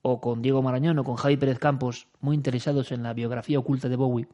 [0.00, 3.88] o con Diego Marañón o con Javi Pérez Campos, muy interesados en la biografía oculta
[3.88, 4.28] de Bowie,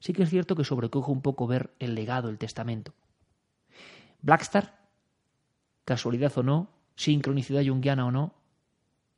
[0.00, 2.92] sí que es cierto que sobrecoge un poco ver el legado, el testamento.
[4.20, 4.80] Blackstar,
[5.84, 8.34] casualidad o no, sincronicidad junguiana o no,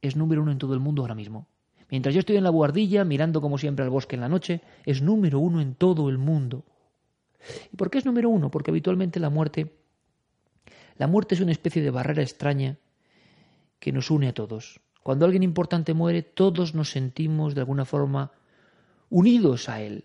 [0.03, 1.47] es número uno en todo el mundo ahora mismo.
[1.89, 5.01] Mientras yo estoy en la buhardilla, mirando como siempre al bosque en la noche, es
[5.01, 6.67] número uno en todo el mundo.
[7.73, 8.51] ¿Y por qué es número uno?
[8.51, 9.73] Porque habitualmente la muerte,
[10.97, 12.79] la muerte es una especie de barrera extraña
[13.79, 14.81] que nos une a todos.
[15.03, 18.33] Cuando alguien importante muere, todos nos sentimos de alguna forma
[19.09, 20.05] unidos a él.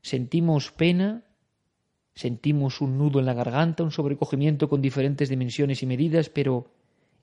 [0.00, 1.24] Sentimos pena,
[2.14, 6.70] sentimos un nudo en la garganta, un sobrecogimiento con diferentes dimensiones y medidas, pero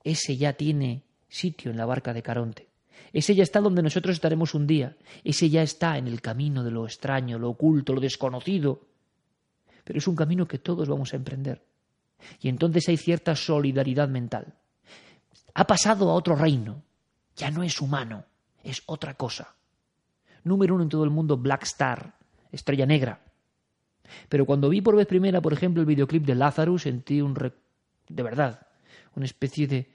[0.04, 2.68] ese ya tiene sitio en la barca de Caronte.
[3.12, 4.96] Ese ya está donde nosotros estaremos un día.
[5.24, 8.80] Ese ya está en el camino de lo extraño, lo oculto, lo desconocido.
[9.84, 11.62] Pero es un camino que todos vamos a emprender.
[12.40, 14.54] Y entonces hay cierta solidaridad mental.
[15.54, 16.82] Ha pasado a otro reino.
[17.36, 18.24] Ya no es humano,
[18.64, 19.54] es otra cosa.
[20.44, 22.14] número uno en todo el mundo Black Star,
[22.50, 23.20] Estrella Negra.
[24.28, 27.34] Pero cuando vi por vez primera, por ejemplo, el videoclip de Lazarus, sentí un...
[27.34, 28.66] de verdad,
[29.14, 29.90] una especie de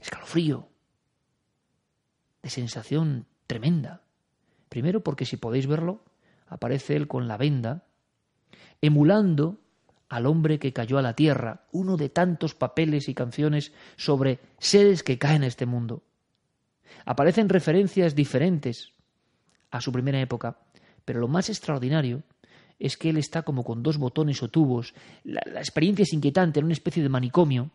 [0.00, 0.69] escalofrío,
[2.42, 4.02] de sensación tremenda.
[4.68, 6.04] Primero porque si podéis verlo,
[6.46, 7.84] aparece él con la venda,
[8.80, 9.60] emulando
[10.08, 15.02] al hombre que cayó a la tierra, uno de tantos papeles y canciones sobre seres
[15.02, 16.02] que caen a este mundo.
[17.04, 18.92] Aparecen referencias diferentes
[19.70, 20.58] a su primera época,
[21.04, 22.24] pero lo más extraordinario
[22.80, 24.94] es que él está como con dos botones o tubos.
[25.22, 27.70] La, experiencia es inquietante, en una especie de manicomio.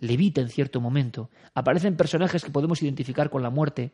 [0.00, 1.28] Levita en cierto momento.
[1.54, 3.92] Aparecen personajes que podemos identificar con la muerte.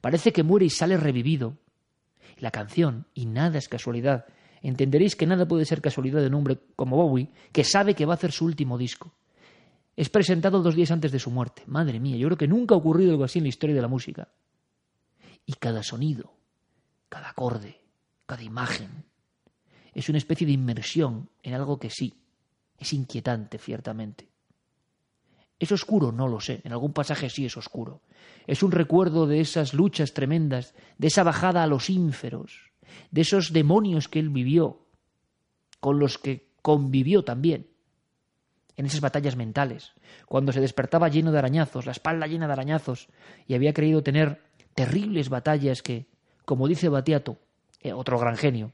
[0.00, 1.58] Parece que muere y sale revivido.
[2.38, 4.26] La canción, y nada es casualidad,
[4.62, 8.14] entenderéis que nada puede ser casualidad de un hombre como Bowie, que sabe que va
[8.14, 9.14] a hacer su último disco.
[9.94, 11.62] Es presentado dos días antes de su muerte.
[11.66, 13.88] Madre mía, yo creo que nunca ha ocurrido algo así en la historia de la
[13.88, 14.28] música.
[15.44, 16.32] Y cada sonido,
[17.08, 17.80] cada acorde,
[18.26, 19.04] cada imagen,
[19.92, 22.14] es una especie de inmersión en algo que sí,
[22.78, 24.31] es inquietante, ciertamente.
[25.62, 26.10] ¿Es oscuro?
[26.10, 26.60] No lo sé.
[26.64, 28.00] En algún pasaje sí es oscuro.
[28.48, 32.72] Es un recuerdo de esas luchas tremendas, de esa bajada a los ínferos,
[33.12, 34.80] de esos demonios que él vivió,
[35.78, 37.68] con los que convivió también,
[38.76, 39.92] en esas batallas mentales,
[40.26, 43.06] cuando se despertaba lleno de arañazos, la espalda llena de arañazos,
[43.46, 44.42] y había creído tener
[44.74, 46.08] terribles batallas que,
[46.44, 47.38] como dice Batiato,
[47.78, 48.72] eh, otro gran genio,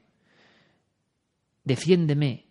[1.63, 2.47] defiéndeme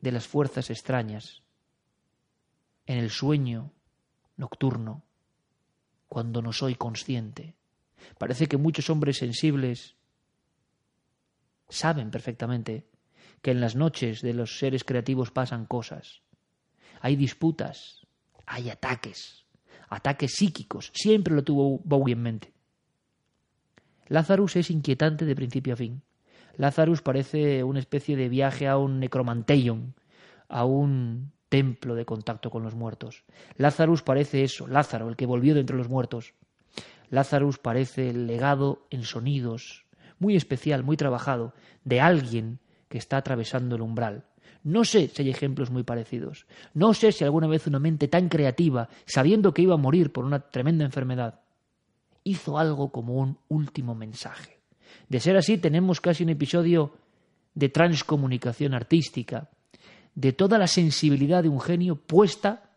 [0.00, 1.42] de las fuerzas extrañas
[2.86, 3.72] en el sueño
[4.36, 5.02] nocturno,
[6.08, 7.54] cuando no soy consciente.
[8.18, 9.96] Parece que muchos hombres sensibles
[11.68, 12.86] saben perfectamente
[13.42, 16.22] que en las noches de los seres creativos pasan cosas.
[17.00, 18.06] Hay disputas,
[18.46, 19.44] hay ataques,
[19.88, 20.90] ataques psíquicos.
[20.94, 22.52] Siempre lo tuvo Bowie en mente.
[24.06, 26.02] Lazarus es inquietante de principio a fin.
[26.58, 29.94] Lazarus parece una especie de viaje a un necromanteion,
[30.48, 33.24] a un templo de contacto con los muertos.
[33.56, 36.34] Lazarus parece eso, Lázaro, el que volvió de entre los muertos.
[37.10, 39.86] Lazarus parece el legado en sonidos,
[40.18, 41.54] muy especial, muy trabajado,
[41.84, 44.24] de alguien que está atravesando el umbral.
[44.64, 46.46] No sé si hay ejemplos muy parecidos.
[46.74, 50.24] No sé si alguna vez una mente tan creativa, sabiendo que iba a morir por
[50.24, 51.40] una tremenda enfermedad,
[52.24, 54.57] hizo algo como un último mensaje.
[55.08, 56.94] De ser así, tenemos casi un episodio
[57.54, 59.50] de transcomunicación artística,
[60.14, 62.70] de toda la sensibilidad de un genio puesta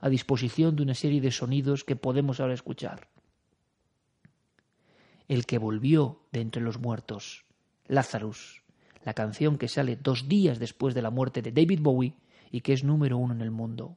[0.00, 3.08] a disposición de una serie de sonidos que podemos ahora escuchar.
[5.28, 7.44] El que volvió de entre los muertos,
[7.86, 8.62] Lazarus,
[9.04, 12.14] la canción que sale dos días después de la muerte de David Bowie
[12.50, 13.96] y que es número uno en el mundo.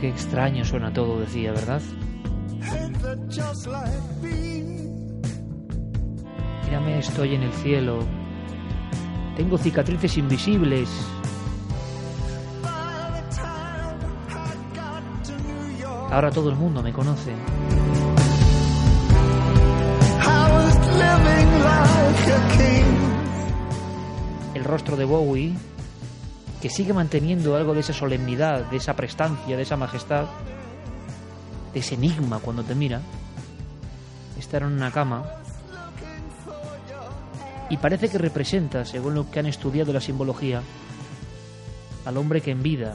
[0.00, 1.80] Qué extraño suena todo, decía, ¿verdad?
[6.64, 8.00] Mírame, estoy en el cielo.
[9.36, 10.88] Tengo cicatrices invisibles.
[16.10, 17.32] Ahora todo el mundo me conoce.
[24.54, 25.54] El rostro de Bowie,
[26.62, 30.26] que sigue manteniendo algo de esa solemnidad, de esa prestancia, de esa majestad,
[31.74, 33.00] de ese enigma cuando te mira,
[34.38, 35.24] está en una cama
[37.68, 40.62] y parece que representa, según lo que han estudiado la simbología,
[42.04, 42.94] al hombre que en vida,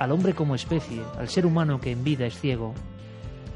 [0.00, 2.74] al hombre como especie, al ser humano que en vida es ciego,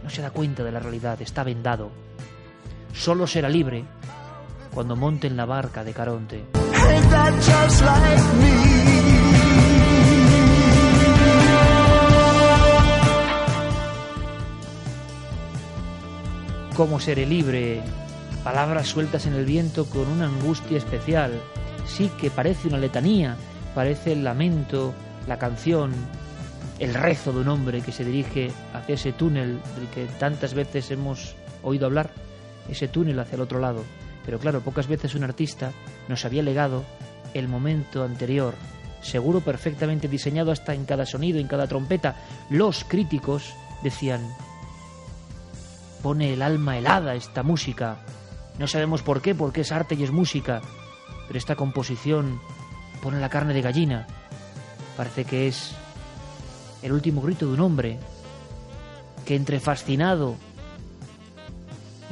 [0.05, 1.91] no se da cuenta de la realidad, está vendado.
[2.93, 3.85] Solo será libre
[4.73, 6.45] cuando monte en la barca de Caronte.
[16.77, 17.81] ¿Cómo seré libre?
[18.45, 21.33] Palabras sueltas en el viento con una angustia especial.
[21.87, 23.39] Sí que parece una letanía,
[23.75, 24.93] parece el lamento,
[25.27, 25.95] la canción,
[26.79, 30.91] el rezo de un hombre que se dirige hacia ese túnel del que tantas veces
[30.91, 32.11] hemos oído hablar,
[32.69, 33.83] ese túnel hacia el otro lado.
[34.27, 35.73] Pero claro, pocas veces un artista
[36.09, 36.85] nos había legado
[37.33, 38.53] el momento anterior,
[39.01, 42.17] seguro perfectamente diseñado hasta en cada sonido, en cada trompeta.
[42.51, 44.21] Los críticos decían,
[46.03, 47.99] pone el alma helada esta música.
[48.59, 50.63] No sabemos por qué, porque es arte y es música,
[51.27, 52.41] pero esta composición
[53.03, 54.07] pone la carne de gallina.
[54.97, 55.75] Parece que es
[56.83, 57.99] el último grito de un hombre
[59.25, 60.37] que entre fascinado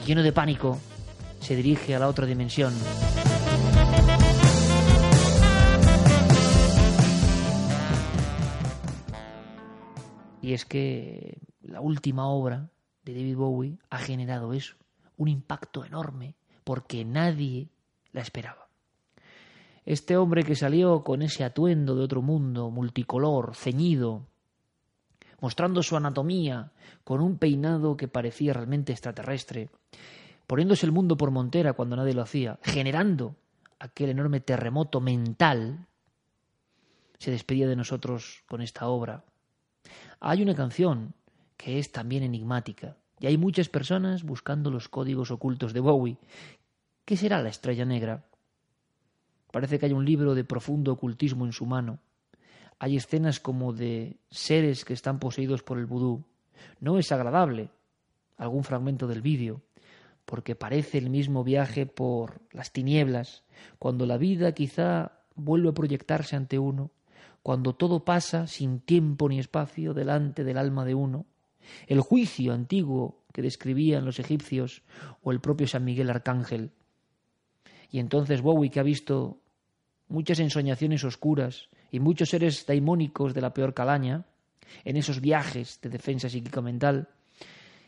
[0.03, 0.79] y lleno de pánico
[1.41, 2.75] se dirige a la otra dimensión.
[10.43, 12.69] Y es que la última obra
[13.05, 14.77] de David Bowie ha generado eso,
[15.17, 16.35] un impacto enorme,
[16.65, 17.69] porque nadie
[18.13, 18.69] la esperaba.
[19.85, 24.27] Este hombre que salió con ese atuendo de otro mundo, multicolor, ceñido,
[25.41, 26.73] mostrando su anatomía,
[27.05, 29.69] con un peinado que parecía realmente extraterrestre,
[30.47, 33.37] poniéndose el mundo por montera cuando nadie lo hacía, generando
[33.79, 35.87] aquel enorme terremoto mental,
[37.19, 39.25] se despedía de nosotros con esta obra.
[40.21, 41.15] Hay una canción
[41.57, 46.19] que es también enigmática, y hay muchas personas buscando los códigos ocultos de Bowie.
[47.05, 48.27] ¿Qué será la estrella negra?
[49.51, 52.01] Parece que hay un libro de profundo ocultismo en su mano.
[52.79, 56.25] Hay escenas como de seres que están poseídos por el vudú.
[56.81, 57.71] No es agradable
[58.37, 59.63] algún fragmento del vídeo,
[60.25, 63.45] porque parece el mismo viaje por las tinieblas,
[63.79, 66.91] cuando la vida quizá vuelve a proyectarse ante uno,
[67.43, 71.27] cuando todo pasa sin tiempo ni espacio delante del alma de uno,
[71.87, 74.83] el juicio antiguo que describían los egipcios
[75.23, 76.73] o el propio San Miguel Arcángel.
[77.91, 79.41] Y entonces Bowie, que ha visto
[80.09, 84.27] muchas ensoñaciones oscuras y muchos seres daimónicos de la peor calaña,
[84.85, 87.09] en esos viajes de defensa psíquica mental,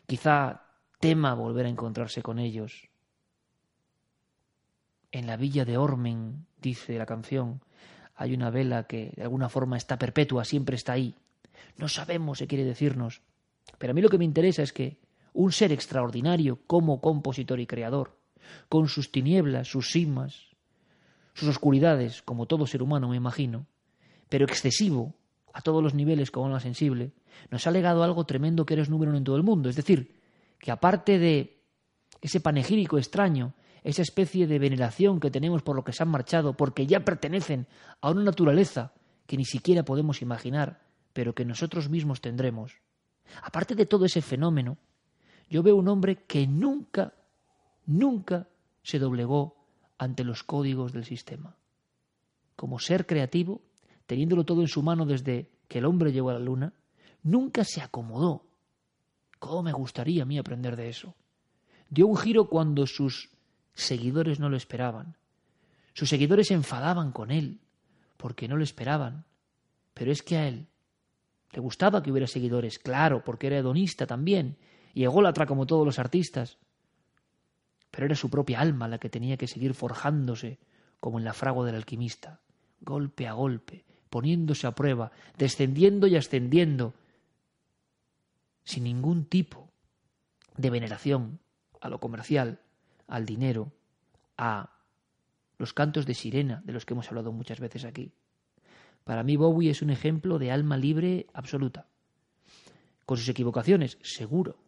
[0.06, 0.62] quizá
[1.00, 2.88] tema volver a encontrarse con ellos.
[5.10, 7.62] En la villa de Ormen, dice la canción,
[8.14, 11.14] hay una vela que de alguna forma está perpetua, siempre está ahí.
[11.76, 13.22] No sabemos, se quiere decirnos.
[13.78, 14.98] Pero a mí lo que me interesa es que
[15.32, 18.18] un ser extraordinario como compositor y creador,
[18.68, 20.48] con sus tinieblas, sus simas,
[21.34, 23.66] sus oscuridades, como todo ser humano me imagino,
[24.28, 25.14] pero excesivo
[25.52, 27.12] a todos los niveles como la sensible,
[27.50, 29.68] nos ha legado algo tremendo que eres número en todo el mundo.
[29.68, 30.20] Es decir,
[30.58, 31.62] que aparte de
[32.20, 36.56] ese panegírico extraño, esa especie de veneración que tenemos por lo que se han marchado,
[36.56, 37.66] porque ya pertenecen
[38.00, 38.92] a una naturaleza
[39.26, 40.80] que ni siquiera podemos imaginar,
[41.12, 42.80] pero que nosotros mismos tendremos.
[43.42, 44.76] Aparte de todo ese fenómeno,
[45.48, 47.12] yo veo un hombre que nunca,
[47.86, 48.48] nunca
[48.82, 49.56] se doblegó
[49.98, 51.56] ante los códigos del sistema.
[52.54, 53.60] Como ser creativo,
[54.06, 56.72] teniéndolo todo en su mano desde que el hombre llegó a la luna,
[57.22, 58.44] nunca se acomodó.
[59.38, 61.14] ¿Cómo me gustaría a mí aprender de eso?
[61.88, 63.30] Dio un giro cuando sus
[63.74, 65.16] seguidores no lo esperaban.
[65.92, 67.60] Sus seguidores se enfadaban con él
[68.16, 69.24] porque no lo esperaban.
[69.94, 70.66] Pero es que a él
[71.56, 74.58] le gustaba que hubiera seguidores, claro, porque era hedonista también
[74.92, 76.58] y ególatra como todos los artistas.
[77.90, 80.58] pero era su propia alma la que tenía que seguir forjándose
[81.00, 82.40] como en la fragua del alquimista,
[82.82, 86.92] golpe a golpe, poniéndose a prueba, descendiendo y ascendiendo,
[88.62, 89.72] sin ningún tipo
[90.58, 91.40] de veneración
[91.80, 92.60] a lo comercial,
[93.08, 93.72] al dinero,
[94.36, 94.76] a
[95.56, 98.12] los cantos de sirena de los que hemos hablado muchas veces aquí.
[99.06, 101.86] Para mí Bowie es un ejemplo de alma libre absoluta.
[103.04, 104.58] Con sus equivocaciones, seguro.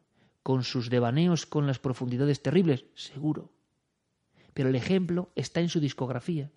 [0.45, 3.51] Con sus devaneos con las profundidades terribles, seguro.
[4.55, 6.53] Pero el ejemplo está en su discografía,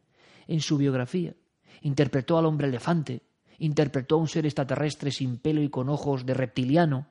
[0.45, 1.33] en su biografía.
[1.81, 3.23] Interpretó al hombre elefante,
[3.57, 7.07] interpretó a un ser extraterrestre sin pelo y con ojos de reptiliano.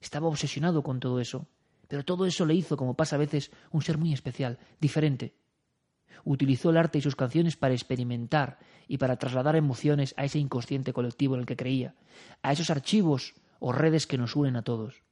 [0.00, 1.48] Estaba obsesionado con todo eso.
[1.88, 5.34] Pero todo eso le hizo, como pasa a veces, un ser muy especial, diferente.
[6.24, 10.92] Utilizó el arte y sus canciones para experimentar y para trasladar emociones a ese inconsciente
[10.92, 11.94] colectivo en el que creía,
[12.42, 15.02] a esos archivos o redes que nos unen a todos.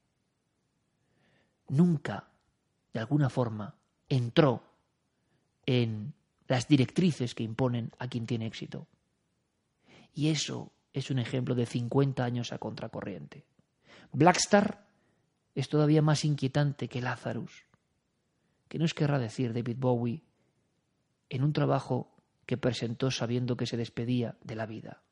[1.69, 2.29] Nunca,
[2.93, 3.77] de alguna forma,
[4.09, 4.63] entró
[5.67, 6.15] en
[6.47, 8.87] las directrices que imponen a quien tiene éxito.
[10.13, 13.45] Y eso es un ejemplo de 50 años a contracorriente.
[14.13, 14.87] Blackstar
[15.55, 17.65] es todavía más inquietante que Lazarus.
[18.69, 20.23] ¿Qué nos querrá decir David Bowie
[21.29, 22.15] en un trabajo
[22.47, 25.04] que presentó sabiendo que se despedía de la vida?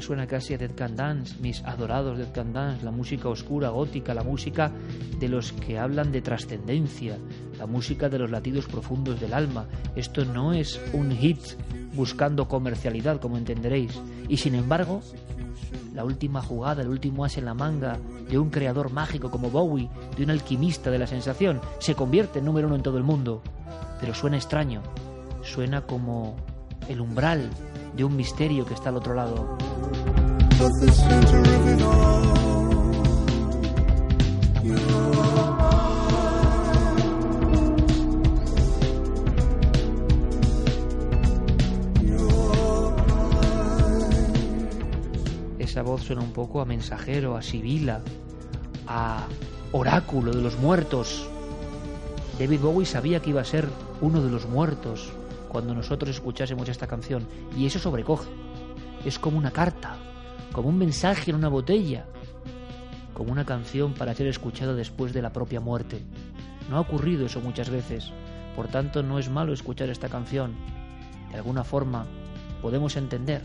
[0.00, 4.14] Suena casi a Dead Can Dance, mis adorados Dead Can Dance, la música oscura, gótica,
[4.14, 4.70] la música
[5.18, 7.18] de los que hablan de trascendencia,
[7.58, 9.66] la música de los latidos profundos del alma.
[9.96, 11.40] Esto no es un hit
[11.94, 14.00] buscando comercialidad, como entenderéis.
[14.28, 15.00] Y sin embargo,
[15.94, 17.98] la última jugada, el último as en la manga
[18.28, 22.44] de un creador mágico como Bowie, de un alquimista de la sensación, se convierte en
[22.44, 23.42] número uno en todo el mundo.
[24.00, 24.82] Pero suena extraño,
[25.42, 26.36] suena como
[26.88, 27.50] el umbral
[27.94, 29.56] de un misterio que está al otro lado.
[45.58, 48.00] Esa voz suena un poco a mensajero, a sibila,
[48.86, 49.26] a
[49.72, 51.28] oráculo de los muertos.
[52.38, 53.68] David Bowie sabía que iba a ser
[54.00, 55.12] uno de los muertos
[55.50, 57.26] cuando nosotros escuchásemos esta canción
[57.56, 58.30] y eso sobrecoge.
[59.04, 59.96] Es como una carta,
[60.52, 62.06] como un mensaje en una botella,
[63.12, 66.02] como una canción para ser escuchada después de la propia muerte.
[66.70, 68.12] No ha ocurrido eso muchas veces,
[68.54, 70.54] por tanto no es malo escuchar esta canción.
[71.30, 72.06] De alguna forma
[72.62, 73.42] podemos entender,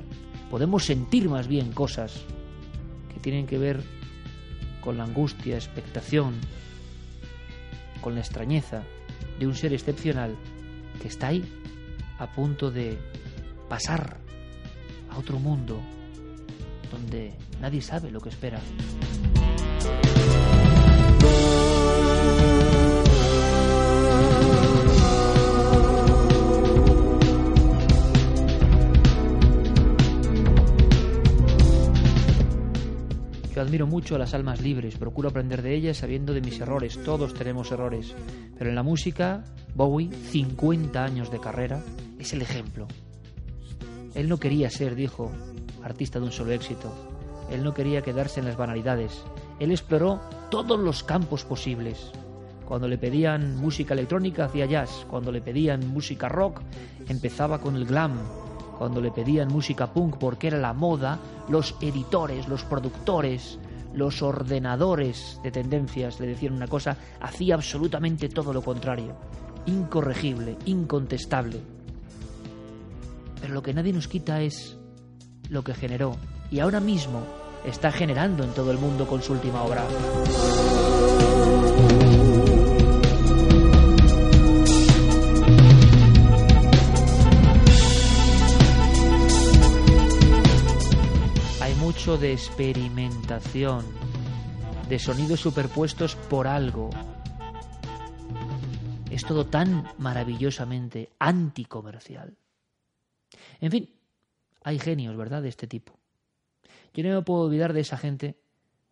[0.52, 2.22] podemos sentir más bien cosas
[3.12, 3.82] que tienen que ver
[4.82, 6.36] con la angustia, expectación,
[8.02, 8.84] con la extrañeza
[9.40, 10.36] de un ser excepcional
[11.02, 11.44] que está ahí,
[12.20, 12.98] a punto de
[13.70, 14.18] pasar
[15.10, 15.82] a otro mundo
[16.92, 18.60] donde nadie sabe lo que espera.
[33.56, 37.02] Yo admiro mucho a las almas libres, procuro aprender de ellas sabiendo de mis errores,
[37.06, 38.14] todos tenemos errores,
[38.58, 41.82] pero en la música, Bowie, 50 años de carrera,
[42.20, 42.86] es el ejemplo.
[44.14, 45.32] Él no quería ser, dijo,
[45.82, 46.94] artista de un solo éxito.
[47.50, 49.24] Él no quería quedarse en las banalidades.
[49.62, 50.20] Él exploró
[50.52, 52.12] todos los campos posibles.
[52.66, 56.60] Cuando le pedían música electrónica hacía jazz, cuando le pedían música rock
[57.08, 58.20] empezaba con el glam,
[58.78, 61.20] cuando le pedían música punk porque era la moda,
[61.50, 63.60] los editores, los productores,
[63.94, 69.16] los ordenadores de tendencias le decían una cosa, hacía absolutamente todo lo contrario,
[69.66, 71.62] incorregible, incontestable.
[73.42, 74.78] Pero lo que nadie nos quita es
[75.50, 76.18] lo que generó
[76.52, 77.22] y ahora mismo
[77.66, 79.84] está generando en todo el mundo con su última obra.
[92.06, 93.84] De experimentación,
[94.88, 96.92] de sonidos superpuestos por algo.
[99.10, 102.38] es todo tan maravillosamente anticomercial.
[103.60, 103.90] En fin,
[104.64, 105.98] hay genios, ¿verdad?, de este tipo.
[106.94, 108.38] Yo no me puedo olvidar de esa gente,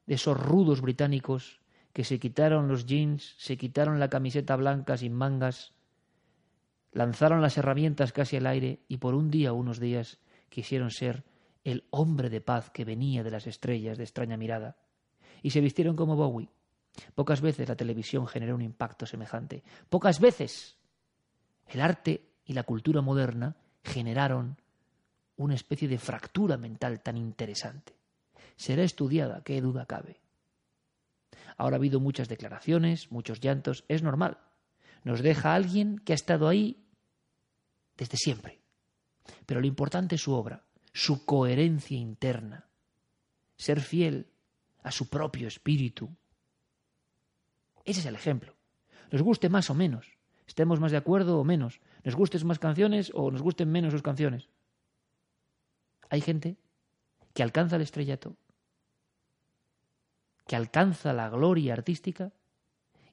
[0.07, 1.61] de esos rudos británicos
[1.93, 5.73] que se quitaron los jeans, se quitaron la camiseta blanca sin mangas,
[6.91, 10.17] lanzaron las herramientas casi al aire y por un día unos días
[10.49, 11.23] quisieron ser
[11.63, 14.77] el hombre de paz que venía de las estrellas de extraña mirada,
[15.41, 16.49] y se vistieron como Bowie.
[17.15, 19.63] Pocas veces la televisión generó un impacto semejante.
[19.89, 20.77] Pocas veces
[21.67, 24.57] el arte y la cultura moderna generaron
[25.37, 27.95] una especie de fractura mental tan interesante.
[28.55, 30.21] Será estudiada, qué duda cabe.
[31.57, 34.37] Ahora ha habido muchas declaraciones, muchos llantos, es normal.
[35.03, 36.85] Nos deja alguien que ha estado ahí
[37.97, 38.59] desde siempre.
[39.45, 40.63] Pero lo importante es su obra,
[40.93, 42.69] su coherencia interna,
[43.57, 44.27] ser fiel
[44.83, 46.09] a su propio espíritu.
[47.83, 48.55] Ese es el ejemplo.
[49.11, 50.17] Nos guste más o menos,
[50.47, 54.01] estemos más de acuerdo o menos, nos gusten más canciones o nos gusten menos sus
[54.01, 54.49] canciones.
[56.09, 56.57] Hay gente
[57.33, 58.37] que alcanza el estrellato,
[60.45, 62.31] que alcanza la gloria artística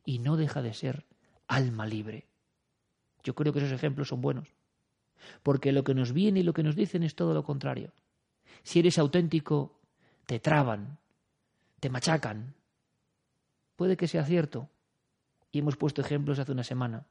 [0.05, 1.07] y no deja de ser
[1.47, 2.27] alma libre.
[3.23, 4.55] Yo creo que esos ejemplos son buenos,
[5.43, 7.93] porque lo que nos viene y lo que nos dicen es todo lo contrario.
[8.63, 9.79] Si eres auténtico,
[10.27, 10.99] te traban,
[11.81, 12.55] te machacan.
[13.77, 14.69] Puede que sea cierto,
[15.51, 17.07] y hemos puesto ejemplos hace una semana,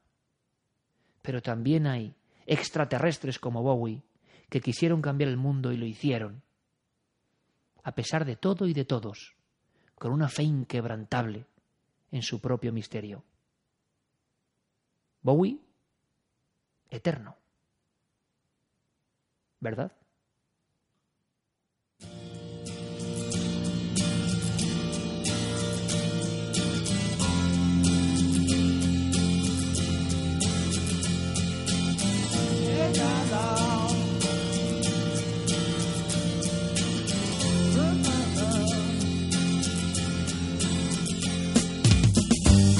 [1.22, 2.14] pero también hay
[2.46, 4.02] extraterrestres como Bowie
[4.48, 6.42] que quisieron cambiar el mundo y lo hicieron,
[7.82, 9.36] a pesar de todo y de todos,
[9.94, 11.46] con una fe inquebrantable
[12.10, 13.22] en su propio misterio.
[15.22, 15.60] Bowie,
[16.88, 17.36] eterno.
[19.62, 19.92] ¿Verdad?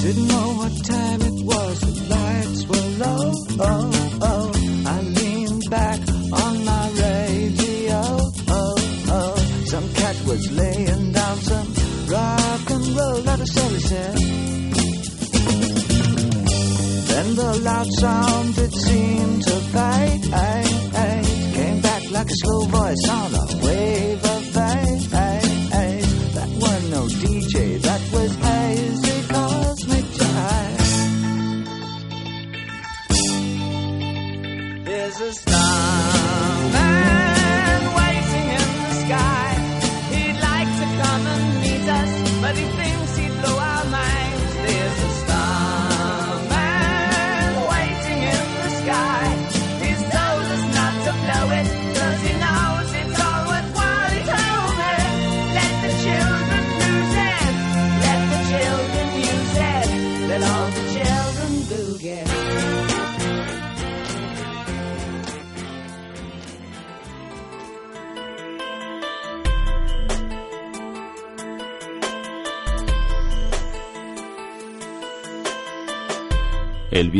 [0.01, 3.31] Didn't know what time it was, the lights were low.
[3.59, 3.90] Oh.
[17.51, 20.23] The loud sound that seemed to fade.
[21.53, 23.50] Came back like a slow voice on a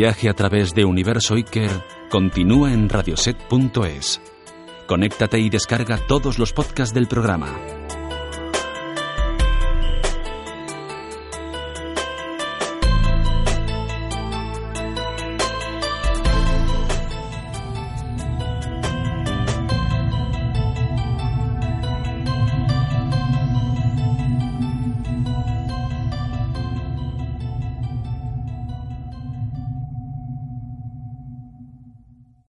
[0.01, 1.69] viaje a través de Universo Iker
[2.09, 4.19] continúa en radioset.es.
[4.87, 7.55] Conéctate y descarga todos los podcasts del programa.